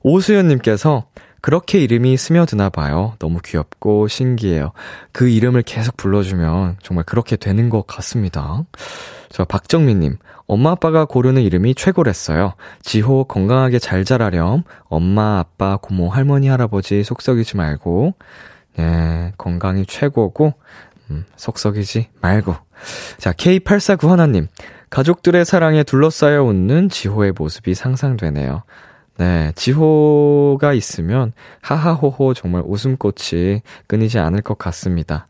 [0.04, 1.06] 오수연님께서
[1.42, 3.16] 그렇게 이름이 스며드나 봐요.
[3.20, 4.72] 너무 귀엽고 신기해요.
[5.12, 8.64] 그 이름을 계속 불러주면 정말 그렇게 되는 것 같습니다.
[9.30, 10.18] 저 박정민님,
[10.48, 12.54] 엄마 아빠가 고르는 이름이 최고랬어요.
[12.82, 14.64] 지호 건강하게 잘 자라렴.
[14.86, 18.14] 엄마, 아빠, 고모, 할머니, 할아버지 속썩이지 말고.
[18.78, 20.54] 네, 건강이 최고고,
[21.12, 22.56] 음, 속썩이지 말고.
[23.18, 24.48] 자, K8491 하나님.
[24.90, 28.64] 가족들의 사랑에 둘러싸여 웃는 지호의 모습이 상상되네요.
[29.18, 35.28] 네, 지호가 있으면 하하호호 정말 웃음꽃이 끊이지 않을 것 같습니다.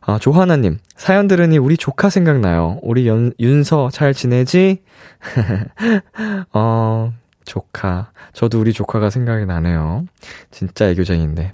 [0.00, 2.78] 아, 조하나님, 사연 들으니 우리 조카 생각나요.
[2.82, 4.82] 우리 연, 윤서 잘 지내지?
[6.52, 7.12] 어,
[7.44, 8.10] 조카.
[8.32, 10.06] 저도 우리 조카가 생각이 나네요.
[10.50, 11.52] 진짜 애교쟁인데.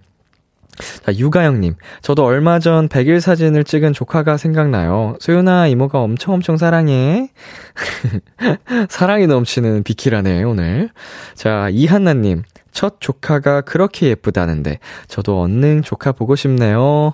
[1.04, 1.74] 자, 유가영님.
[2.00, 5.16] 저도 얼마 전 100일 사진을 찍은 조카가 생각나요.
[5.20, 7.30] 소연아, 이모가 엄청 엄청 사랑해.
[8.88, 10.90] 사랑이 넘치는 비키라네, 오늘.
[11.34, 12.42] 자, 이한나님.
[12.72, 17.12] 첫 조카가 그렇게 예쁘다는데, 저도 얼른 조카 보고 싶네요.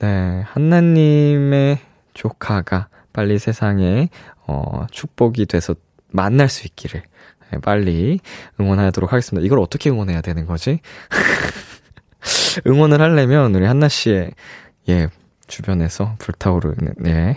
[0.00, 1.78] 네, 한나님의
[2.14, 4.08] 조카가 빨리 세상에,
[4.46, 5.74] 어, 축복이 돼서
[6.10, 7.02] 만날 수 있기를.
[7.52, 8.18] 네, 빨리
[8.58, 9.46] 응원하도록 하겠습니다.
[9.46, 10.80] 이걸 어떻게 응원해야 되는 거지?
[12.66, 14.32] 응원을 하려면 우리 한나 씨의
[14.88, 15.08] 예
[15.48, 17.36] 주변에서 불타오르는 예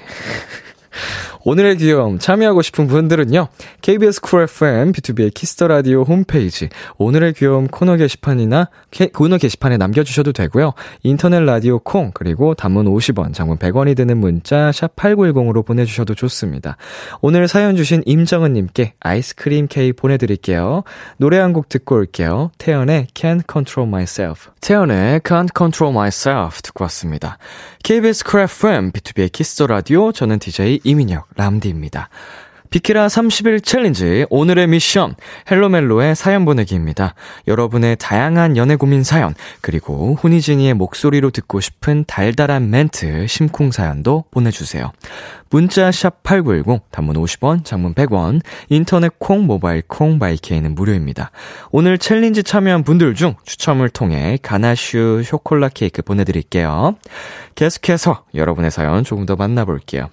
[1.50, 3.48] 오늘의 귀여움 참여하고 싶은 분들은요.
[3.82, 6.70] KBS 쿨 FM B2B의 키스터 라디오 홈페이지
[7.00, 10.74] 오늘의 귀여움 코너 게시판이나 게, 코너 게시판에 남겨 주셔도 되고요.
[11.02, 16.78] 인터넷 라디오 콩 그리고 단문 50원, 장문 100원이 드는 문자 샵 8910으로 보내 주셔도 좋습니다.
[17.22, 20.84] 오늘 사연 주신 임정은 님께 아이스크림 케이크 보내 드릴게요.
[21.18, 22.52] 노래 한 곡 듣고 올게요.
[22.60, 24.52] 태연의 Can't Control Myself.
[24.62, 27.40] 태연의 Can't Control Myself 듣고 왔습니다.
[27.84, 32.10] KBS 쿨 FM B2B의 키스터 라디오 저는 DJ 이민혁 람디입니다.
[32.70, 35.16] 비키라 30일 챌린지 오늘의 미션
[35.50, 37.16] Hello Mello의 사연 보내기입니다.
[37.48, 44.92] 여러분의 다양한 연애 고민 사연 그리고 훈이진이의 목소리로 듣고 싶은 달달한 멘트 심쿵 사연도 보내주세요.
[45.50, 51.32] 문자 샵 8910 단문 50원 장문 100원 인터넷 콩 모바일 콩 my K는 무료입니다.
[51.72, 56.96] 오늘 챌린지 참여한 분들 중 추첨을 통해 가나슈 쇼콜라 케이크 보내드릴게요.
[57.56, 60.12] 계속해서 여러분의 사연 조금 더 만나볼게요.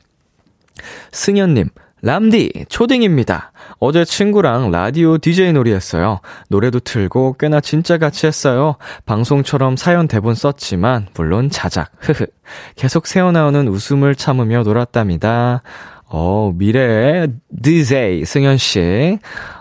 [1.12, 1.68] 승현님
[2.02, 3.52] 람디, 초딩입니다.
[3.80, 6.20] 어제 친구랑 라디오 DJ 놀이 했어요.
[6.48, 8.76] 노래도 틀고 꽤나 진짜 같이 했어요.
[9.06, 11.90] 방송처럼 사연 대본 썼지만, 물론 자작.
[11.98, 12.26] 흐흐.
[12.76, 15.62] 계속 새어나오는 웃음을 참으며 놀았답니다.
[16.04, 19.18] 어, 미래의 DJ, 승현씨.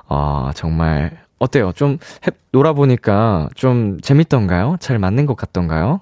[0.08, 1.72] 어, 정말, 어때요?
[1.74, 1.98] 좀,
[2.28, 4.78] 해, 놀아보니까 좀 재밌던가요?
[4.80, 6.02] 잘 맞는 것 같던가요?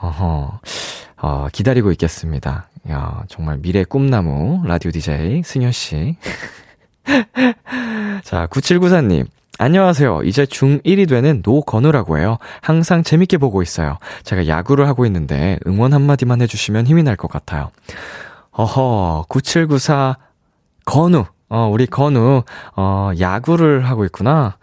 [0.00, 0.60] 어허,
[1.18, 2.68] 어, 기다리고 있겠습니다.
[2.90, 6.16] 야, 정말 미래 꿈나무 라디오 DJ 승현 씨.
[8.22, 9.26] 자, 9794님.
[9.58, 10.22] 안녕하세요.
[10.24, 12.36] 이제 중1이 되는 노건우라고 해요.
[12.60, 13.96] 항상 재밌게 보고 있어요.
[14.22, 17.70] 제가 야구를 하고 있는데 응원 한마디만 해주시면 힘이 날 것 같아요.
[18.52, 20.18] 어허, 9794
[20.84, 21.24] 건우.
[21.48, 22.42] 어, 우리 건우,
[22.76, 24.56] 어, 야구를 하고 있구나.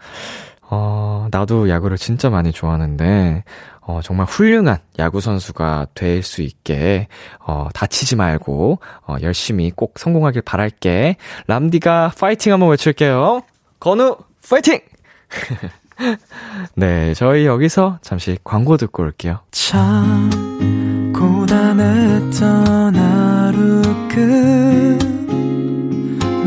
[1.24, 3.44] 어, 나도 야구를 진짜 많이 좋아하는데,
[3.80, 7.08] 어, 정말 훌륭한 야구선수가 될 수 있게,
[7.46, 11.16] 어, 다치지 말고, 어, 열심히 꼭 성공하길 바랄게.
[11.46, 13.42] 람디가 파이팅 한번 외칠게요.
[13.80, 14.16] 건우,
[14.48, 14.80] 파이팅!
[16.76, 19.40] 네, 저희 여기서 잠시 광고 듣고 올게요.
[19.50, 24.98] 참, 고단했던 하루 끝,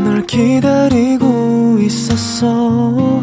[0.04, 3.22] 널 기다리고 있었어,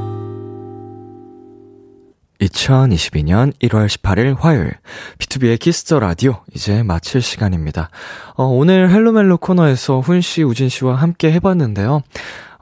[2.41, 4.73] 2022년 1월 18일 화요일
[5.19, 7.89] B2B의 키스터 라디오 이제 마칠 시간입니다.
[8.35, 12.01] 어, 오늘 Hello Mello 코너에서 훈 씨, 우진 씨와 함께 해봤는데요.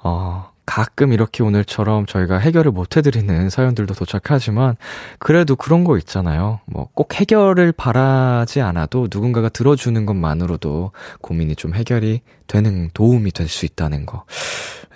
[0.03, 4.75] 어, 가끔 이렇게 오늘처럼 저희가 해결을 못 해드리는 사연들도 도착하지만
[5.17, 6.59] 그래도 그런 거 있잖아요.
[6.67, 13.65] 뭐 꼭 해결을 바라지 않아도 누군가가 들어주는 것만으로도 고민이 좀 해결이 되는 도움이 될 수
[13.65, 14.25] 있다는 거.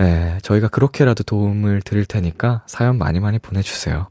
[0.02, 4.08] 예, 저희가 그렇게라도 도움을 드릴 테니까 사연 많이 많이 보내주세요.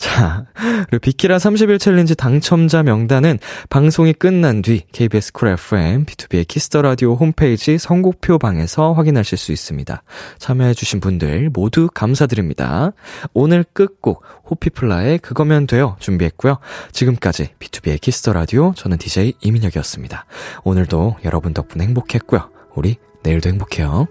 [0.00, 3.38] 자, 그리고 비키라 30일 챌린지 당첨자 명단은
[3.68, 10.02] 방송이 끝난 뒤 KBS 쿨 FM, B2B의 키스터 라디오 홈페이지 선곡표 방에서 확인하실 수 있습니다.
[10.38, 12.92] 참여해주신 분들 모두 감사드립니다.
[13.34, 16.56] 오늘 끝곡 호피폴라의 그거면 돼요 준비했고요.
[16.92, 20.24] 지금까지 B2B의 키스터 라디오 저는 DJ 이민혁이었습니다.
[20.64, 22.48] 오늘도 여러분 덕분에 행복했고요.
[22.74, 24.08] 우리 내일도 행복해요.